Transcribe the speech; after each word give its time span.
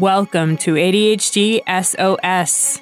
Welcome 0.00 0.56
to 0.58 0.76
ADHD 0.76 1.60
SOS. 1.68 2.80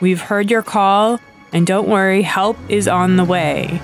We've 0.00 0.20
heard 0.20 0.50
your 0.50 0.64
call, 0.64 1.20
and 1.52 1.64
don't 1.64 1.86
worry, 1.86 2.22
help 2.22 2.56
is 2.68 2.88
on 2.88 3.14
the 3.14 3.24
way. 3.24 3.80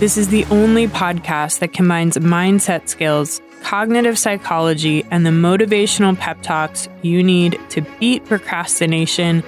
This 0.00 0.16
is 0.16 0.26
the 0.26 0.44
only 0.46 0.88
podcast 0.88 1.60
that 1.60 1.72
combines 1.72 2.16
mindset 2.16 2.88
skills, 2.88 3.40
cognitive 3.62 4.18
psychology, 4.18 5.06
and 5.12 5.24
the 5.24 5.30
motivational 5.30 6.18
pep 6.18 6.42
talks 6.42 6.88
you 7.02 7.22
need 7.22 7.60
to 7.68 7.82
beat 8.00 8.24
procrastination 8.24 9.44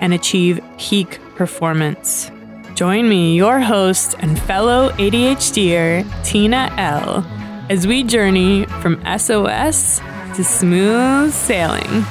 and 0.00 0.14
achieve 0.14 0.64
peak 0.78 1.20
performance. 1.34 2.30
Join 2.74 3.06
me, 3.06 3.36
your 3.36 3.60
host 3.60 4.14
and 4.20 4.38
fellow 4.38 4.88
ADHDer, 4.92 6.24
Tina 6.24 6.72
L 6.78 7.35
as 7.68 7.84
we 7.84 8.04
journey 8.04 8.64
from 8.80 9.02
SOS 9.18 9.98
to 10.36 10.44
smooth 10.44 11.32
sailing. 11.32 12.04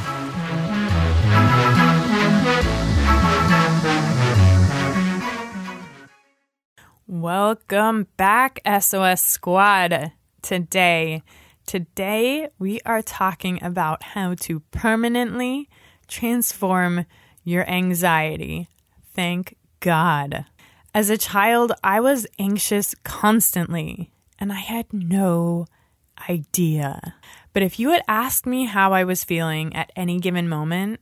Welcome 7.08 8.08
back, 8.18 8.60
SOS 8.66 9.22
Squad. 9.22 10.12
Today, 10.42 11.24
today 11.66 12.50
we 12.60 12.82
are 12.86 13.02
talking 13.02 13.64
about 13.64 14.04
how 14.04 14.34
to 14.42 14.60
permanently 14.72 15.70
transform 16.10 17.06
your 17.46 17.68
anxiety. 17.70 18.68
Thank 19.14 19.56
God. 19.80 20.46
As 20.94 21.10
a 21.10 21.18
child, 21.18 21.72
I 21.82 22.02
was 22.02 22.28
anxious 22.40 22.94
constantly 23.04 24.12
and 24.40 24.52
I 24.52 24.60
had 24.60 24.92
no 24.92 25.66
idea. 26.30 27.16
But 27.54 27.64
if 27.64 27.80
you 27.80 27.92
had 27.92 28.04
asked 28.08 28.46
me 28.46 28.66
how 28.66 28.94
I 28.94 29.04
was 29.04 29.24
feeling 29.24 29.76
at 29.76 29.92
any 29.96 30.20
given 30.20 30.50
moment, 30.50 31.00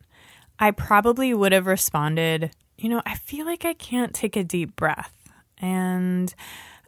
I 0.59 0.71
probably 0.71 1.33
would 1.33 1.51
have 1.51 1.65
responded, 1.65 2.51
you 2.77 2.89
know, 2.89 3.01
I 3.05 3.15
feel 3.15 3.45
like 3.45 3.65
I 3.65 3.73
can't 3.73 4.13
take 4.13 4.35
a 4.35 4.43
deep 4.43 4.75
breath. 4.75 5.13
And 5.57 6.33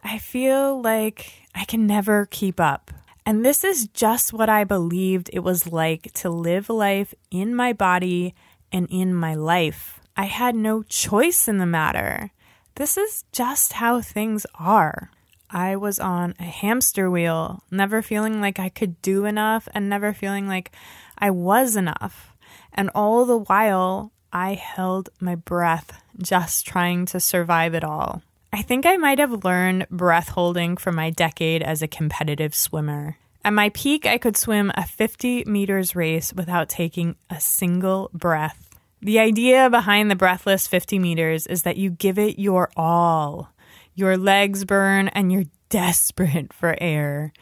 I 0.04 0.20
feel 0.20 0.82
like 0.82 1.32
I 1.56 1.66
can 1.66 1.88
never 1.88 2.28
keep 2.30 2.60
up. 2.60 2.92
And 3.26 3.44
this 3.44 3.64
is 3.64 3.88
just 3.88 4.34
what 4.34 4.50
I 4.50 4.64
believed 4.64 5.32
it 5.34 5.40
was 5.40 5.72
like 5.72 6.12
to 6.14 6.30
live 6.30 6.70
life 6.70 7.14
in 7.32 7.56
my 7.56 7.74
body 7.74 8.36
and 8.72 8.88
in 8.92 9.16
my 9.16 9.34
life. 9.34 10.00
I 10.16 10.26
had 10.26 10.56
no 10.56 10.84
choice 10.84 11.48
in 11.48 11.58
the 11.58 11.66
matter. 11.66 12.32
This 12.76 12.98
is 12.98 13.26
just 13.32 13.74
how 13.74 14.02
things 14.02 14.46
are. 14.60 15.10
I 15.50 15.76
was 15.76 16.00
on 16.00 16.36
a 16.40 16.44
hamster 16.44 17.10
wheel, 17.10 17.64
never 17.72 18.02
feeling 18.02 18.42
like 18.42 18.60
I 18.60 18.70
could 18.70 19.02
do 19.02 19.26
enough 19.26 19.68
and 19.74 19.90
never 19.90 20.14
feeling 20.14 20.48
like 20.48 20.72
I 21.18 21.32
was 21.32 21.76
enough. 21.76 22.34
And 22.74 22.90
all 22.96 23.26
the 23.26 23.38
while, 23.38 24.12
I 24.34 24.54
held 24.54 25.10
my 25.20 25.36
breath, 25.36 26.02
just 26.18 26.66
trying 26.66 27.06
to 27.08 27.20
survive 27.20 27.74
it 27.74 27.84
all. 27.84 28.22
I 28.52 28.62
think 28.62 28.86
I 28.86 28.98
might 28.98 29.20
have 29.20 29.44
learned 29.44 29.88
breath 29.90 30.30
holding 30.30 30.78
from 30.78 30.96
my 30.96 31.10
decade 31.10 31.62
as 31.62 31.82
a 31.82 31.88
competitive 31.88 32.56
swimmer. 32.56 33.18
At 33.44 33.54
my 33.54 33.70
peak, 33.70 34.06
I 34.06 34.18
could 34.18 34.36
swim 34.36 34.72
a 34.76 34.86
50 34.86 35.44
meters 35.46 35.96
race 35.96 36.34
without 36.34 36.68
taking 36.68 37.16
a 37.30 37.40
single 37.40 38.10
breath. 38.14 38.70
The 39.02 39.20
idea 39.20 39.70
behind 39.70 40.10
the 40.10 40.16
breathless 40.16 40.68
50 40.68 40.98
meters 41.00 41.46
is 41.46 41.62
that 41.62 41.78
you 41.78 41.92
give 41.92 42.18
it 42.18 42.40
your 42.40 42.72
all 42.76 43.50
your 43.96 44.18
legs 44.18 44.66
burn, 44.66 45.08
and 45.10 45.32
you're 45.32 45.46
desperate 45.70 46.54
for 46.54 46.76
air. 46.80 47.34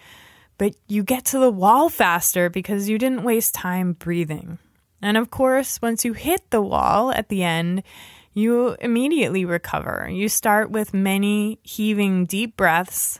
But 0.58 0.76
you 0.88 1.04
get 1.04 1.26
to 1.26 1.40
the 1.40 1.52
wall 1.52 1.90
faster 1.90 2.50
because 2.50 2.88
you 2.88 2.98
didn't 2.98 3.24
waste 3.24 3.56
time 3.56 3.94
breathing. 3.94 4.60
And 5.02 5.18
of 5.18 5.30
course, 5.30 5.82
once 5.82 6.06
you 6.06 6.14
hit 6.14 6.50
the 6.50 6.62
wall 6.62 7.12
at 7.12 7.28
the 7.28 7.44
end, 7.44 7.84
you 8.34 8.76
immediately 8.80 9.46
recover. 9.46 10.08
You 10.10 10.30
start 10.30 10.72
with 10.72 10.94
many 10.94 11.60
heaving 11.64 12.26
deep 12.26 12.56
breaths, 12.56 13.20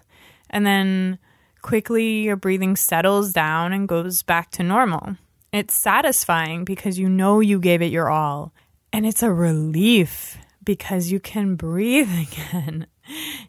and 0.50 0.66
then 0.66 1.20
quickly 1.62 2.22
your 2.22 2.36
breathing 2.36 2.76
settles 2.76 3.34
down 3.34 3.74
and 3.74 3.88
goes 3.88 4.24
back 4.24 4.52
to 4.52 4.64
normal. 4.64 5.18
It's 5.52 5.76
satisfying 5.76 6.66
because 6.66 6.98
you 6.98 7.10
know 7.10 7.40
you 7.40 7.60
gave 7.60 7.82
it 7.82 7.92
your 7.92 8.10
all, 8.10 8.54
and 8.92 9.06
it's 9.06 9.22
a 9.22 9.32
relief 9.32 10.38
because 10.64 11.12
you 11.12 11.20
can 11.20 11.56
breathe 11.56 12.10
again. 12.32 12.88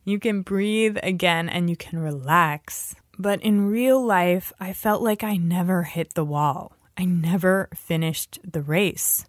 You 0.04 0.19
can 0.19 0.42
breathe 0.42 0.98
again 1.03 1.48
and 1.48 1.70
you 1.70 1.76
can 1.76 1.98
relax. 1.98 2.94
But 3.19 3.41
in 3.42 3.69
real 3.69 4.04
life, 4.04 4.53
I 4.60 4.72
felt 4.72 5.03
like 5.03 5.22
I 5.22 5.37
never 5.37 5.84
hit 5.84 6.15
the 6.15 6.25
wall. 6.25 6.72
I 6.97 7.04
never 7.04 7.69
finished 7.75 8.38
the 8.44 8.62
race. 8.62 9.26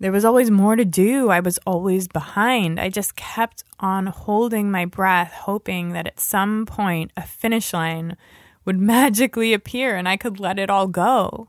There 0.00 0.12
was 0.12 0.24
always 0.24 0.50
more 0.50 0.76
to 0.76 0.84
do. 0.84 1.30
I 1.30 1.40
was 1.40 1.58
always 1.66 2.08
behind. 2.08 2.80
I 2.80 2.88
just 2.88 3.14
kept 3.14 3.62
on 3.78 4.06
holding 4.06 4.70
my 4.70 4.84
breath, 4.84 5.32
hoping 5.32 5.92
that 5.92 6.06
at 6.06 6.20
some 6.20 6.66
point 6.66 7.12
a 7.16 7.22
finish 7.22 7.72
line 7.72 8.16
would 8.64 8.78
magically 8.80 9.52
appear 9.52 9.96
and 9.96 10.08
I 10.08 10.16
could 10.16 10.40
let 10.40 10.58
it 10.58 10.70
all 10.70 10.88
go. 10.88 11.48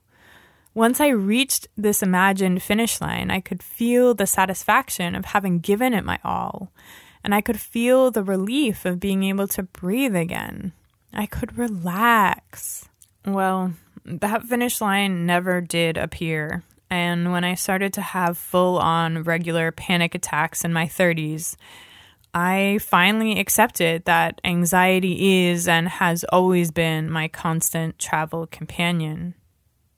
Once 0.75 0.99
I 0.99 1.09
reached 1.09 1.67
this 1.77 2.01
imagined 2.01 2.63
finish 2.63 2.99
line, 2.99 3.29
I 3.29 3.39
could 3.39 3.61
feel 3.61 4.15
the 4.15 4.25
satisfaction 4.25 5.13
of 5.13 5.25
having 5.25 5.59
given 5.59 5.93
it 5.93 6.03
my 6.03 6.19
all 6.23 6.71
and 7.23 7.33
I 7.33 7.41
could 7.41 7.59
feel 7.59 8.11
the 8.11 8.23
relief 8.23 8.85
of 8.85 8.99
being 8.99 9.23
able 9.23 9.47
to 9.49 9.63
breathe 9.63 10.15
again. 10.15 10.73
I 11.13 11.25
could 11.25 11.57
relax. 11.57 12.89
Well, 13.25 13.73
that 14.03 14.43
finish 14.43 14.81
line 14.81 15.25
never 15.25 15.61
did 15.61 15.97
appear. 15.97 16.63
And 16.89 17.31
when 17.31 17.43
I 17.43 17.55
started 17.55 17.93
to 17.93 18.01
have 18.01 18.37
full 18.37 18.77
on 18.77 19.23
regular 19.23 19.71
panic 19.71 20.13
attacks 20.13 20.63
in 20.63 20.73
my 20.73 20.85
30s, 20.85 21.55
I 22.33 22.79
finally 22.81 23.39
accepted 23.39 24.05
that 24.05 24.41
anxiety 24.43 25.47
is 25.47 25.67
and 25.67 25.87
has 25.87 26.23
always 26.25 26.71
been 26.71 27.09
my 27.09 27.27
constant 27.27 27.99
travel 27.99 28.47
companion. 28.47 29.35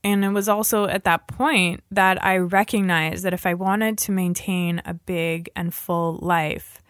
And 0.03 0.23
it 0.23 0.29
was 0.29 0.47
also 0.47 0.85
at 0.85 1.05
that 1.05 1.27
point 1.27 1.83
that 1.89 2.23
I 2.23 2.37
recognized 2.37 3.23
that 3.23 3.33
if 3.33 3.45
I 3.45 3.55
wanted 3.55 3.97
to 3.99 4.11
maintain 4.11 4.81
a 4.85 4.93
big 4.93 5.49
and 5.55 5.73
full 5.73 6.19
life, 6.21 6.81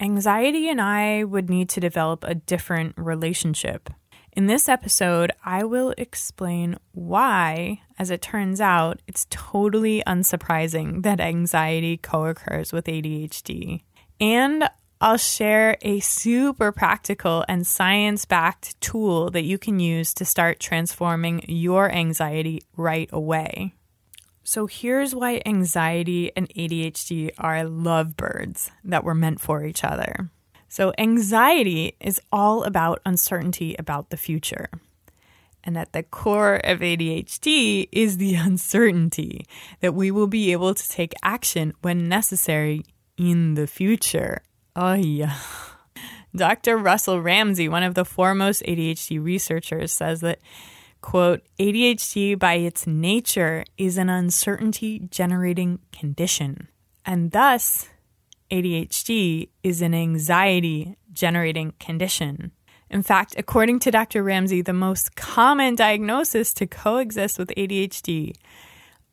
anxiety 0.00 0.68
and 0.68 0.80
I 0.80 1.24
would 1.24 1.48
need 1.48 1.68
to 1.70 1.80
develop 1.80 2.24
a 2.24 2.34
different 2.34 2.94
relationship. 2.96 3.90
In 4.32 4.46
this 4.46 4.68
episode, 4.68 5.32
I 5.44 5.64
will 5.64 5.94
explain 5.96 6.76
why, 6.92 7.80
as 7.98 8.10
it 8.10 8.20
turns 8.20 8.60
out, 8.60 9.00
it's 9.06 9.26
totally 9.30 10.02
unsurprising 10.06 11.02
that 11.04 11.20
anxiety 11.20 11.96
co 11.96 12.26
occurs 12.26 12.70
with 12.70 12.84
ADHD. 12.84 13.82
And 14.20 14.68
I'll 15.00 15.16
share 15.16 15.76
a 15.82 16.00
super 16.00 16.72
practical 16.72 17.44
and 17.48 17.66
science 17.66 18.24
backed 18.24 18.80
tool 18.80 19.30
that 19.30 19.44
you 19.44 19.58
can 19.58 19.78
use 19.78 20.12
to 20.14 20.24
start 20.24 20.60
transforming 20.60 21.42
your 21.48 21.90
anxiety 21.90 22.62
right 22.76 23.08
away. 23.12 23.75
So 24.48 24.68
here's 24.68 25.12
why 25.12 25.42
anxiety 25.44 26.30
and 26.36 26.48
ADHD 26.50 27.32
are 27.36 27.64
lovebirds 27.64 28.70
that 28.84 29.02
were 29.02 29.12
meant 29.12 29.40
for 29.40 29.64
each 29.64 29.82
other. 29.82 30.30
So, 30.68 30.92
anxiety 30.98 31.96
is 31.98 32.20
all 32.30 32.62
about 32.62 33.02
uncertainty 33.04 33.74
about 33.76 34.10
the 34.10 34.16
future. 34.16 34.68
And 35.64 35.76
at 35.76 35.92
the 35.92 36.04
core 36.04 36.60
of 36.62 36.78
ADHD 36.78 37.88
is 37.90 38.18
the 38.18 38.34
uncertainty 38.36 39.46
that 39.80 39.94
we 39.94 40.12
will 40.12 40.28
be 40.28 40.52
able 40.52 40.74
to 40.74 40.88
take 40.88 41.12
action 41.24 41.72
when 41.82 42.08
necessary 42.08 42.84
in 43.16 43.54
the 43.54 43.66
future. 43.66 44.42
Oh, 44.76 44.94
yeah. 44.94 45.34
Dr. 46.36 46.78
Russell 46.78 47.20
Ramsay, 47.20 47.68
one 47.68 47.82
of 47.82 47.96
the 47.96 48.04
foremost 48.04 48.62
ADHD 48.62 49.20
researchers, 49.20 49.90
says 49.90 50.20
that 50.20 50.38
Quote, 51.00 51.42
ADHD 51.58 52.38
by 52.38 52.54
its 52.54 52.86
nature 52.86 53.64
is 53.78 53.96
an 53.96 54.08
uncertainty 54.08 55.08
generating 55.10 55.78
condition, 55.92 56.68
and 57.04 57.30
thus 57.30 57.88
ADHD 58.50 59.48
is 59.62 59.82
an 59.82 59.94
anxiety 59.94 60.96
generating 61.12 61.72
condition. 61.78 62.52
In 62.90 63.02
fact, 63.02 63.34
according 63.36 63.80
to 63.80 63.90
Dr. 63.90 64.22
Ramsay, 64.22 64.62
the 64.62 64.72
most 64.72 65.16
common 65.16 65.74
diagnosis 65.74 66.54
to 66.54 66.66
coexist 66.66 67.38
with 67.38 67.48
ADHD 67.56 68.34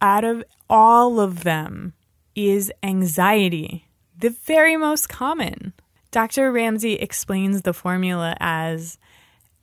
out 0.01 0.23
of 0.23 0.43
all 0.69 1.19
of 1.19 1.43
them 1.43 1.93
is 2.35 2.71
anxiety, 2.83 3.87
the 4.17 4.29
very 4.29 4.77
most 4.77 5.09
common. 5.09 5.73
Dr. 6.11 6.51
Ramsay 6.51 6.93
explains 6.93 7.61
the 7.61 7.73
formula 7.73 8.35
as 8.39 8.97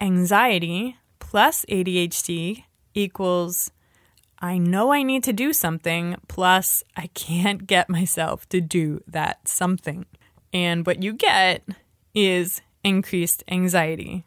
anxiety 0.01 0.97
plus 1.31 1.65
ADHD 1.67 2.65
equals 2.93 3.71
I 4.41 4.59
know 4.59 4.93
I 4.93 5.05
need 5.05 5.23
to 5.25 5.33
do 5.33 5.53
something, 5.53 6.17
plus 6.27 6.83
I 6.97 7.07
can't 7.09 7.69
get 7.69 7.89
myself 7.89 8.49
to 8.49 8.61
do 8.61 9.01
that 9.07 9.47
something. 9.47 10.07
And 10.53 10.85
what 10.85 11.05
you 11.05 11.13
get 11.13 11.63
is 12.17 12.63
increased 12.83 13.45
anxiety. 13.47 14.25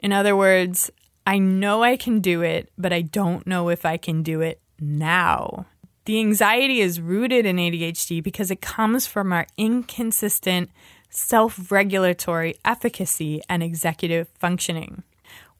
In 0.00 0.12
other 0.12 0.36
words, 0.36 0.90
I 1.26 1.38
know 1.38 1.82
I 1.82 1.96
can 1.96 2.20
do 2.20 2.42
it, 2.42 2.70
but 2.76 2.92
I 2.92 3.00
don't 3.00 3.46
know 3.46 3.70
if 3.70 3.86
I 3.86 3.96
can 3.96 4.22
do 4.22 4.42
it 4.42 4.60
now. 4.78 5.64
The 6.04 6.18
anxiety 6.20 6.80
is 6.80 7.00
rooted 7.00 7.46
in 7.46 7.56
ADHD 7.56 8.22
because 8.22 8.50
it 8.50 8.60
comes 8.60 9.06
from 9.06 9.32
our 9.32 9.46
inconsistent 9.56 10.68
self 11.08 11.72
regulatory 11.72 12.58
efficacy 12.66 13.40
and 13.48 13.62
executive 13.62 14.28
functioning. 14.38 15.04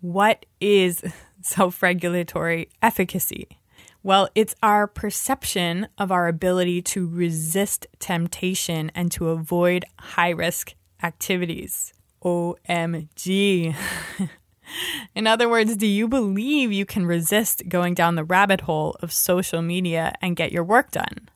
What 0.00 0.46
is 0.60 1.02
self 1.42 1.82
regulatory 1.82 2.70
efficacy? 2.82 3.48
Well, 4.02 4.28
it's 4.34 4.54
our 4.62 4.86
perception 4.86 5.88
of 5.98 6.12
our 6.12 6.28
ability 6.28 6.82
to 6.82 7.06
resist 7.06 7.86
temptation 7.98 8.92
and 8.94 9.10
to 9.12 9.28
avoid 9.30 9.84
high 9.98 10.30
risk 10.30 10.74
activities. 11.02 11.92
OMG. 12.22 13.74
In 15.14 15.26
other 15.26 15.48
words, 15.48 15.76
do 15.76 15.86
you 15.86 16.08
believe 16.08 16.72
you 16.72 16.84
can 16.84 17.06
resist 17.06 17.68
going 17.68 17.94
down 17.94 18.14
the 18.14 18.24
rabbit 18.24 18.62
hole 18.62 18.96
of 19.00 19.12
social 19.12 19.62
media 19.62 20.14
and 20.20 20.36
get 20.36 20.52
your 20.52 20.64
work 20.64 20.90
done? 20.90 21.28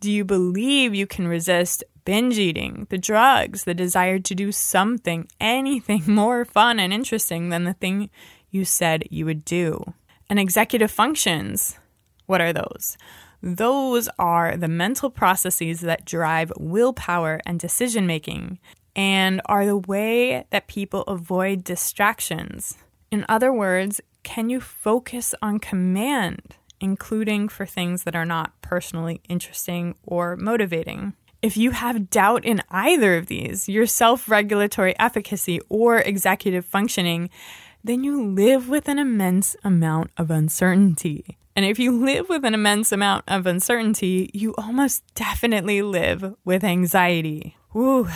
Do 0.00 0.10
you 0.10 0.24
believe 0.24 0.94
you 0.94 1.06
can 1.06 1.28
resist 1.28 1.84
binge 2.06 2.38
eating, 2.38 2.86
the 2.88 2.96
drugs, 2.96 3.64
the 3.64 3.74
desire 3.74 4.18
to 4.20 4.34
do 4.34 4.50
something, 4.50 5.28
anything 5.38 6.04
more 6.06 6.46
fun 6.46 6.80
and 6.80 6.94
interesting 6.94 7.50
than 7.50 7.64
the 7.64 7.74
thing 7.74 8.08
you 8.50 8.64
said 8.64 9.04
you 9.10 9.26
would 9.26 9.44
do? 9.44 9.92
And 10.30 10.38
executive 10.38 10.90
functions, 10.90 11.78
what 12.24 12.40
are 12.40 12.54
those? 12.54 12.96
Those 13.42 14.08
are 14.18 14.56
the 14.56 14.68
mental 14.68 15.10
processes 15.10 15.80
that 15.82 16.06
drive 16.06 16.50
willpower 16.58 17.40
and 17.44 17.60
decision 17.60 18.06
making 18.06 18.58
and 18.94 19.42
are 19.44 19.66
the 19.66 19.76
way 19.76 20.46
that 20.50 20.68
people 20.68 21.02
avoid 21.02 21.62
distractions. 21.62 22.78
In 23.10 23.26
other 23.28 23.52
words, 23.52 24.00
can 24.22 24.48
you 24.48 24.60
focus 24.60 25.34
on 25.42 25.58
command, 25.58 26.56
including 26.80 27.48
for 27.48 27.66
things 27.66 28.04
that 28.04 28.16
are 28.16 28.24
not 28.24 28.60
personally 28.62 29.20
interesting 29.28 29.96
or 30.02 30.36
motivating? 30.36 31.12
If 31.46 31.56
you 31.56 31.70
have 31.70 32.10
doubt 32.10 32.44
in 32.44 32.60
either 32.72 33.16
of 33.16 33.26
these, 33.26 33.68
your 33.68 33.86
self 33.86 34.28
regulatory 34.28 34.98
efficacy 34.98 35.60
or 35.68 35.98
executive 35.98 36.64
functioning, 36.66 37.30
then 37.84 38.02
you 38.02 38.20
live 38.20 38.68
with 38.68 38.88
an 38.88 38.98
immense 38.98 39.54
amount 39.62 40.10
of 40.16 40.28
uncertainty. 40.32 41.38
And 41.54 41.64
if 41.64 41.78
you 41.78 41.92
live 42.04 42.28
with 42.28 42.44
an 42.44 42.52
immense 42.52 42.90
amount 42.90 43.26
of 43.28 43.46
uncertainty, 43.46 44.28
you 44.34 44.56
almost 44.58 45.04
definitely 45.14 45.82
live 45.82 46.34
with 46.44 46.64
anxiety. 46.64 47.56
Woo, 47.72 48.08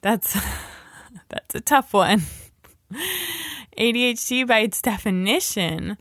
that's 0.00 0.32
that's 1.28 1.54
a 1.54 1.60
tough 1.60 1.92
one. 1.92 2.22
ADHD 3.78 4.46
by 4.46 4.60
its 4.60 4.80
definition 4.80 5.98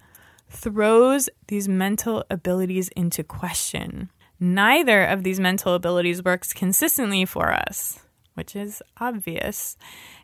throws 0.50 1.30
these 1.50 1.68
mental 1.68 2.24
abilities 2.30 2.88
into 2.96 3.22
question. 3.22 4.10
Neither 4.44 5.06
of 5.06 5.24
these 5.24 5.40
mental 5.40 5.74
abilities 5.74 6.22
works 6.22 6.52
consistently 6.52 7.24
for 7.24 7.54
us, 7.54 8.02
which 8.34 8.58
is 8.58 8.84
obvious. 8.98 9.78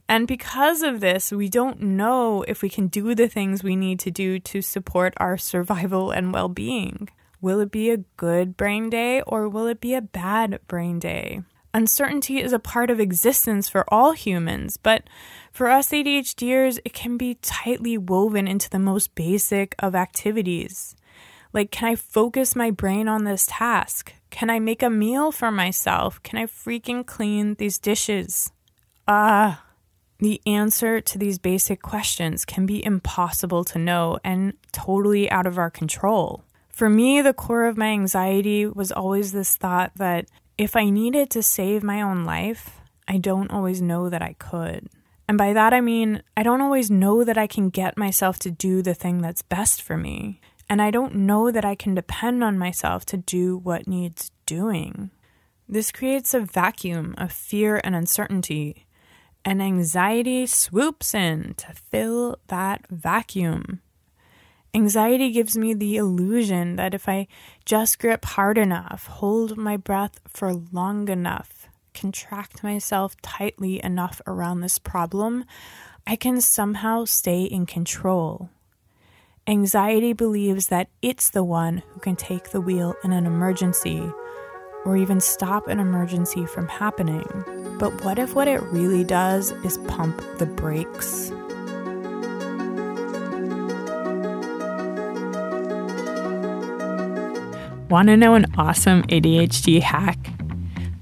And 0.10 0.28
because 0.28 0.82
of 0.82 1.00
this, 1.00 1.32
we 1.32 1.48
don't 1.48 1.80
know 1.80 2.44
if 2.46 2.62
we 2.62 2.68
can 2.68 2.88
do 2.88 3.16
the 3.16 3.30
things 3.30 3.64
we 3.64 3.78
need 3.78 3.98
to 4.02 4.12
do 4.12 4.38
to 4.38 4.62
support 4.62 5.14
our 5.16 5.38
survival 5.38 6.12
and 6.12 6.34
well 6.34 6.50
being. 6.50 7.08
Will 7.40 7.62
it 7.62 7.72
be 7.72 7.92
a 7.92 8.04
good 8.18 8.58
brain 8.58 8.90
day 8.90 9.22
or 9.22 9.48
will 9.48 9.68
it 9.68 9.80
be 9.80 9.94
a 9.94 10.02
bad 10.02 10.60
brain 10.68 11.00
day? 11.00 11.44
Uncertainty 11.74 12.42
is 12.42 12.52
a 12.52 12.60
part 12.60 12.90
of 12.90 13.00
existence 13.00 13.70
for 13.70 13.86
all 13.88 14.12
humans, 14.12 14.76
but 14.76 15.04
for 15.54 15.70
us 15.70 15.92
ADHDers, 15.92 16.78
it 16.84 16.92
can 16.92 17.16
be 17.16 17.36
tightly 17.36 17.98
woven 17.98 18.50
into 18.50 18.70
the 18.70 18.80
most 18.80 19.16
basic 19.16 19.76
of 19.80 19.96
activities. 19.96 20.98
Like, 21.54 21.72
can 21.72 21.90
I 21.90 21.96
focus 21.96 22.56
my 22.56 22.72
brain 22.72 23.08
on 23.08 23.24
this 23.24 23.48
task? 23.50 24.14
Can 24.30 24.50
I 24.50 24.60
make 24.60 24.84
a 24.84 24.90
meal 24.90 25.32
for 25.32 25.52
myself? 25.52 26.22
Can 26.22 26.38
I 26.38 26.46
freaking 26.46 27.06
clean 27.06 27.56
these 27.56 27.80
dishes? 27.80 28.52
Ah, 29.08 29.64
uh, 29.64 29.66
the 30.20 30.42
answer 30.46 31.00
to 31.00 31.18
these 31.18 31.40
basic 31.40 31.82
questions 31.82 32.44
can 32.46 32.66
be 32.66 32.86
impossible 32.86 33.64
to 33.64 33.80
know 33.80 34.20
and 34.24 34.54
totally 34.72 35.32
out 35.32 35.48
of 35.48 35.58
our 35.58 35.72
control. 35.72 36.44
For 36.70 36.90
me, 36.90 37.22
the 37.22 37.34
core 37.34 37.66
of 37.66 37.78
my 37.78 37.88
anxiety 37.88 38.66
was 38.66 38.92
always 38.92 39.32
this 39.32 39.56
thought 39.56 39.92
that 39.96 40.28
if 40.58 40.76
I 40.76 40.90
needed 40.90 41.30
to 41.32 41.42
save 41.42 41.84
my 41.84 42.02
own 42.02 42.26
life, 42.26 42.82
I 43.08 43.18
don't 43.18 43.50
always 43.50 43.82
know 43.82 44.10
that 44.10 44.22
I 44.22 44.34
could. 44.34 44.90
And 45.28 45.38
by 45.38 45.54
that 45.54 45.74
I 45.74 45.82
mean, 45.82 46.22
I 46.36 46.44
don't 46.44 46.62
always 46.62 46.92
know 46.92 47.24
that 47.24 47.38
I 47.38 47.48
can 47.48 47.70
get 47.70 47.98
myself 47.98 48.40
to 48.40 48.52
do 48.52 48.82
the 48.82 48.94
thing 48.94 49.22
that's 49.22 49.42
best 49.42 49.82
for 49.82 49.96
me. 49.96 50.42
And 50.70 50.82
I 50.82 50.92
don't 50.92 51.16
know 51.16 51.50
that 51.50 51.66
I 51.66 51.74
can 51.76 51.96
depend 51.96 52.44
on 52.44 52.60
myself 52.60 53.04
to 53.06 53.18
do 53.18 53.58
what 53.58 53.88
needs 53.88 54.32
doing. 54.46 55.10
This 55.68 55.92
creates 55.92 56.34
a 56.34 56.40
vacuum 56.40 57.16
of 57.18 57.32
fear 57.32 57.82
and 57.84 57.96
uncertainty 57.96 58.86
and 59.46 59.62
anxiety 59.62 60.46
swoops 60.46 61.14
in 61.14 61.54
to 61.56 61.74
fill 61.74 62.38
that 62.48 62.86
vacuum. 62.90 63.82
Anxiety 64.74 65.32
gives 65.32 65.58
me 65.58 65.74
the 65.74 65.98
illusion 65.98 66.76
that 66.76 66.94
if 66.94 67.10
I 67.10 67.28
just 67.66 67.98
grip 67.98 68.24
hard 68.26 68.58
enough, 68.58 69.08
hold 69.08 69.58
my 69.58 69.78
breath 69.78 70.20
for 70.28 70.54
long 70.54 71.10
enough, 71.10 71.68
contract 71.94 72.64
myself 72.64 73.20
tightly 73.22 73.84
enough 73.84 74.22
around 74.28 74.62
this 74.62 74.78
problem, 74.78 75.46
I 76.06 76.16
can 76.16 76.42
somehow 76.42 77.06
stay 77.06 77.44
in 77.44 77.66
control. 77.66 78.50
Anxiety 79.48 80.14
believes 80.14 80.68
that 80.68 80.90
it's 81.02 81.32
the 81.32 81.44
one 81.44 81.82
who 81.90 82.00
can 82.00 82.16
take 82.16 82.52
the 82.52 82.62
wheel 82.62 82.94
in 83.04 83.12
an 83.12 83.26
emergency 83.26 84.02
or 84.86 84.96
even 84.96 85.20
stop 85.20 85.68
an 85.68 85.80
emergency 85.80 86.46
from 86.46 86.68
happening. 86.68 87.26
But 87.80 88.04
what 88.04 88.20
if 88.20 88.36
what 88.36 88.48
it 88.48 88.62
really 88.64 89.04
does 89.04 89.52
is 89.64 89.78
pump 89.88 90.22
the 90.38 90.46
brakes? 90.46 91.32
Want 97.90 98.10
to 98.10 98.18
know 98.18 98.36
an 98.36 98.46
awesome 98.58 99.04
ADHD 99.04 99.82
hack? 99.82 100.18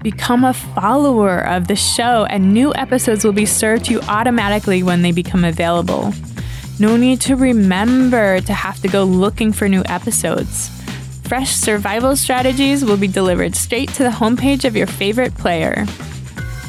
Become 0.02 0.44
a 0.44 0.54
follower 0.54 1.38
of 1.40 1.68
the 1.68 1.76
show, 1.76 2.24
and 2.30 2.54
new 2.54 2.72
episodes 2.74 3.24
will 3.24 3.32
be 3.32 3.44
served 3.44 3.86
to 3.86 3.94
you 3.94 4.00
automatically 4.02 4.82
when 4.82 5.02
they 5.02 5.12
become 5.12 5.44
available. 5.44 6.14
No 6.80 6.96
need 6.96 7.20
to 7.22 7.34
remember 7.34 8.40
to 8.40 8.52
have 8.52 8.80
to 8.82 8.88
go 8.88 9.02
looking 9.02 9.52
for 9.52 9.68
new 9.68 9.82
episodes. 9.86 10.68
Fresh 11.24 11.50
survival 11.50 12.14
strategies 12.14 12.84
will 12.84 12.96
be 12.96 13.08
delivered 13.08 13.56
straight 13.56 13.88
to 13.94 14.04
the 14.04 14.10
homepage 14.10 14.64
of 14.64 14.76
your 14.76 14.86
favorite 14.86 15.34
player. 15.34 15.80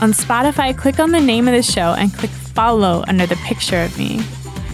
On 0.01 0.11
Spotify, 0.11 0.75
click 0.75 0.99
on 0.99 1.11
the 1.11 1.19
name 1.21 1.47
of 1.47 1.53
the 1.53 1.61
show 1.61 1.93
and 1.93 2.11
click 2.11 2.31
follow 2.31 3.03
under 3.07 3.27
the 3.27 3.35
picture 3.37 3.81
of 3.81 3.95
me. 3.99 4.19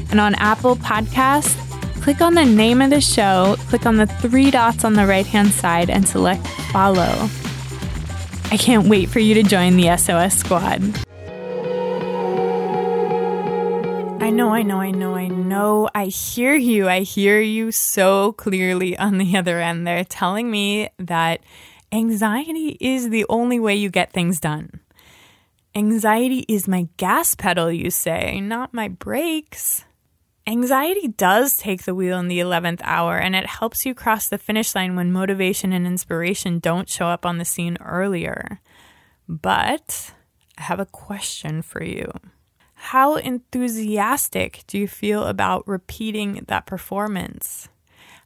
And 0.10 0.22
on 0.22 0.36
Apple 0.36 0.77
Podcasts, 0.77 1.56
click 2.01 2.22
on 2.22 2.36
the 2.36 2.46
name 2.46 2.82
of 2.82 2.89
the 2.89 3.01
show, 3.01 3.58
click 3.68 3.86
on 3.86 3.98
the 3.98 4.08
three 4.08 4.51
dots 4.51 4.86
on 4.86 4.94
the 4.94 5.06
right 5.06 5.25
hand 5.25 5.51
side, 5.51 5.89
and 5.89 6.08
select 6.08 6.48
follow. 6.72 7.27
I 8.51 8.58
can't 8.58 8.88
wait 8.88 9.10
for 9.10 9.20
you 9.20 9.34
to 9.34 9.44
join 9.44 9.75
the 9.75 9.98
SOS 9.98 10.36
squad. 10.36 11.05
I 14.25 14.32
know, 14.32 14.50
I 14.50 14.63
know, 14.63 14.79
I 14.79 14.89
know, 14.89 15.13
I 15.13 15.27
know. 15.27 15.88
I 15.94 16.05
hear 16.05 16.55
you. 16.55 16.89
I 16.89 17.01
hear 17.01 17.39
you 17.39 17.72
so 17.72 18.32
clearly 18.32 18.98
on 18.98 19.20
the 19.20 19.38
other 19.38 19.60
end 19.60 19.86
there 19.86 20.03
telling 20.03 20.50
me 20.50 20.89
that 20.98 21.41
anxiety 21.91 22.75
is 22.79 23.12
the 23.12 23.27
only 23.29 23.60
way 23.60 23.75
you 23.75 23.91
get 23.91 24.12
things 24.12 24.39
done. 24.39 24.79
Anxiety 25.75 26.44
is 26.50 26.67
my 26.67 26.88
gas 26.98 27.36
pedal, 27.36 27.72
you 27.72 27.91
say, 27.91 28.41
not 28.41 28.74
my 28.74 28.88
brakes. 28.88 29.86
Anxiety 30.48 31.08
does 31.08 31.55
take 31.55 31.84
the 31.84 31.94
wheel 31.94 32.17
in 32.17 32.27
the 32.27 32.39
11th 32.39 32.82
hour 32.84 33.20
and 33.20 33.36
it 33.36 33.46
helps 33.46 33.86
you 33.86 33.94
cross 33.94 34.27
the 34.27 34.39
finish 34.39 34.74
line 34.74 34.96
when 34.96 35.12
motivation 35.12 35.72
and 35.72 35.86
inspiration 35.86 36.58
don't 36.58 36.89
show 36.89 37.05
up 37.05 37.27
on 37.27 37.38
the 37.38 37.46
scene 37.46 37.77
earlier. 37.79 38.60
But 39.29 40.13
I 40.58 40.63
have 40.63 40.79
a 40.79 40.88
question 40.88 41.62
for 41.62 41.84
you. 41.84 42.12
How 42.89 43.15
enthusiastic 43.15 44.63
do 44.68 44.77
you 44.77 44.88
feel 44.88 45.24
about 45.24 45.68
repeating 45.68 46.46
that 46.50 46.68
performance? 46.68 47.68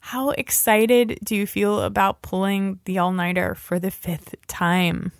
How 0.01 0.32
excited 0.32 1.18
do 1.24 1.34
you 1.34 1.48
feel 1.48 1.80
about 1.80 2.22
pulling 2.22 2.82
the 2.84 2.98
all 2.98 3.13
nighter 3.13 3.56
for 3.56 3.80
the 3.80 3.89
fifth 3.89 4.36
time? 4.48 5.13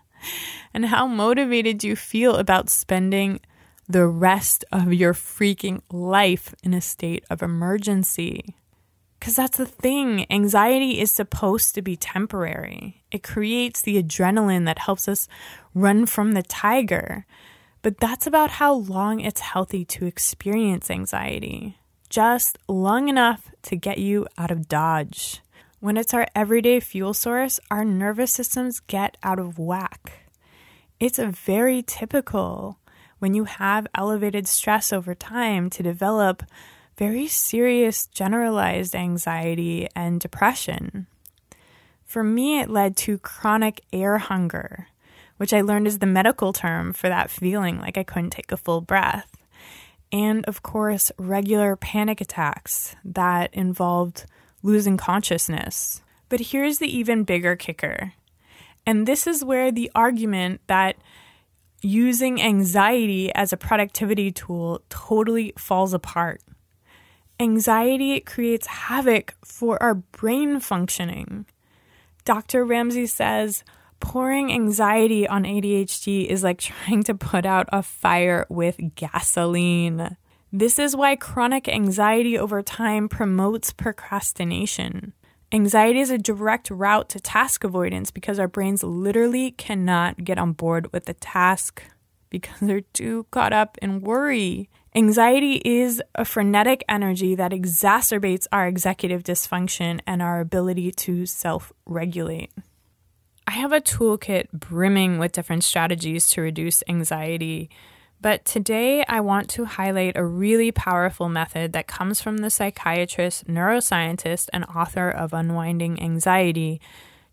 and 0.74 0.84
how 0.84 1.06
motivated 1.06 1.78
do 1.78 1.88
you 1.88 1.96
feel 1.96 2.36
about 2.36 2.68
spending 2.68 3.40
the 3.88 4.06
rest 4.06 4.62
of 4.70 4.92
your 4.92 5.14
freaking 5.14 5.80
life 5.90 6.54
in 6.62 6.74
a 6.74 6.82
state 6.82 7.24
of 7.30 7.42
emergency? 7.42 8.56
Because 9.18 9.36
that's 9.36 9.56
the 9.56 9.64
thing. 9.64 10.30
Anxiety 10.30 11.00
is 11.00 11.10
supposed 11.10 11.74
to 11.76 11.80
be 11.80 11.96
temporary. 11.96 13.02
It 13.10 13.22
creates 13.22 13.80
the 13.80 14.02
adrenaline 14.02 14.66
that 14.66 14.80
helps 14.80 15.08
us 15.08 15.28
run 15.72 16.04
from 16.04 16.32
the 16.32 16.42
tiger. 16.42 17.24
But 17.86 17.98
that's 17.98 18.26
about 18.26 18.50
how 18.50 18.74
long 18.74 19.20
it's 19.20 19.38
healthy 19.38 19.84
to 19.84 20.06
experience 20.06 20.90
anxiety. 20.90 21.78
just 22.08 22.58
long 22.66 23.08
enough 23.08 23.48
to 23.62 23.76
get 23.76 23.98
you 23.98 24.26
out 24.36 24.50
of 24.50 24.66
dodge. 24.66 25.40
When 25.78 25.96
it's 25.96 26.12
our 26.12 26.26
everyday 26.34 26.80
fuel 26.80 27.14
source, 27.14 27.60
our 27.70 27.84
nervous 27.84 28.32
systems 28.32 28.80
get 28.80 29.16
out 29.22 29.38
of 29.38 29.60
whack. 29.60 30.32
It's 30.98 31.20
very 31.20 31.80
typical 31.80 32.80
when 33.20 33.34
you 33.34 33.44
have 33.44 33.86
elevated 33.94 34.48
stress 34.48 34.92
over 34.92 35.14
time 35.14 35.70
to 35.70 35.84
develop 35.84 36.42
very 36.98 37.28
serious 37.28 38.08
generalized 38.08 38.96
anxiety 38.96 39.86
and 39.94 40.20
depression. 40.20 41.06
For 42.04 42.24
me, 42.24 42.58
it 42.58 42.68
led 42.68 42.96
to 42.96 43.18
chronic 43.18 43.82
air 43.92 44.18
hunger, 44.18 44.88
which 45.36 45.52
I 45.52 45.60
learned 45.60 45.86
is 45.86 45.98
the 45.98 46.06
medical 46.06 46.52
term 46.52 46.92
for 46.92 47.08
that 47.08 47.30
feeling 47.30 47.78
like 47.78 47.98
I 47.98 48.04
couldn't 48.04 48.30
take 48.30 48.52
a 48.52 48.56
full 48.56 48.80
breath. 48.80 49.30
And 50.12 50.44
of 50.46 50.62
course, 50.62 51.10
regular 51.18 51.76
panic 51.76 52.20
attacks 52.20 52.94
that 53.04 53.52
involved 53.52 54.24
losing 54.62 54.96
consciousness. 54.96 56.02
But 56.28 56.40
here's 56.40 56.78
the 56.78 56.96
even 56.96 57.24
bigger 57.24 57.56
kicker. 57.56 58.12
And 58.86 59.06
this 59.06 59.26
is 59.26 59.44
where 59.44 59.70
the 59.70 59.90
argument 59.94 60.60
that 60.68 60.96
using 61.82 62.40
anxiety 62.40 63.32
as 63.34 63.52
a 63.52 63.56
productivity 63.56 64.32
tool 64.32 64.82
totally 64.88 65.52
falls 65.58 65.92
apart. 65.92 66.40
Anxiety 67.38 68.18
creates 68.20 68.66
havoc 68.66 69.34
for 69.44 69.80
our 69.82 69.94
brain 69.94 70.58
functioning. 70.60 71.46
Dr. 72.24 72.64
Ramsay 72.64 73.06
says 73.06 73.62
pouring 74.00 74.52
anxiety 74.52 75.26
on 75.26 75.44
ADHD 75.44 76.26
is 76.26 76.42
like 76.42 76.58
trying 76.58 77.02
to 77.04 77.14
put 77.14 77.46
out 77.46 77.68
a 77.72 77.82
fire 77.82 78.46
with 78.48 78.78
gasoline. 78.94 80.16
This 80.52 80.78
is 80.78 80.96
why 80.96 81.16
chronic 81.16 81.68
anxiety 81.68 82.38
over 82.38 82.62
time 82.62 83.08
promotes 83.08 83.72
procrastination. 83.72 85.12
Anxiety 85.52 86.00
is 86.00 86.10
a 86.10 86.18
direct 86.18 86.70
route 86.70 87.08
to 87.10 87.20
task 87.20 87.62
avoidance 87.62 88.10
because 88.10 88.38
our 88.38 88.48
brains 88.48 88.82
literally 88.82 89.52
cannot 89.52 90.24
get 90.24 90.38
on 90.38 90.52
board 90.52 90.92
with 90.92 91.04
the 91.04 91.14
task 91.14 91.82
because 92.30 92.58
they're 92.60 92.80
too 92.80 93.26
caught 93.30 93.52
up 93.52 93.78
in 93.80 94.00
worry. 94.00 94.68
Anxiety 94.94 95.60
is 95.64 96.02
a 96.14 96.24
frenetic 96.24 96.84
energy 96.88 97.34
that 97.34 97.52
exacerbates 97.52 98.46
our 98.50 98.66
executive 98.66 99.22
dysfunction 99.22 100.00
and 100.06 100.22
our 100.22 100.40
ability 100.40 100.90
to 100.90 101.26
self 101.26 101.72
regulate. 101.84 102.50
I 103.46 103.52
have 103.52 103.72
a 103.72 103.80
toolkit 103.80 104.50
brimming 104.52 105.18
with 105.18 105.32
different 105.32 105.62
strategies 105.62 106.26
to 106.28 106.40
reduce 106.40 106.82
anxiety, 106.88 107.70
but 108.20 108.44
today 108.44 109.04
I 109.08 109.20
want 109.20 109.48
to 109.50 109.64
highlight 109.64 110.16
a 110.16 110.24
really 110.24 110.72
powerful 110.72 111.28
method 111.28 111.72
that 111.72 111.86
comes 111.86 112.20
from 112.20 112.38
the 112.38 112.50
psychiatrist, 112.50 113.46
neuroscientist, 113.46 114.48
and 114.52 114.64
author 114.64 115.08
of 115.08 115.32
Unwinding 115.32 116.02
Anxiety, 116.02 116.80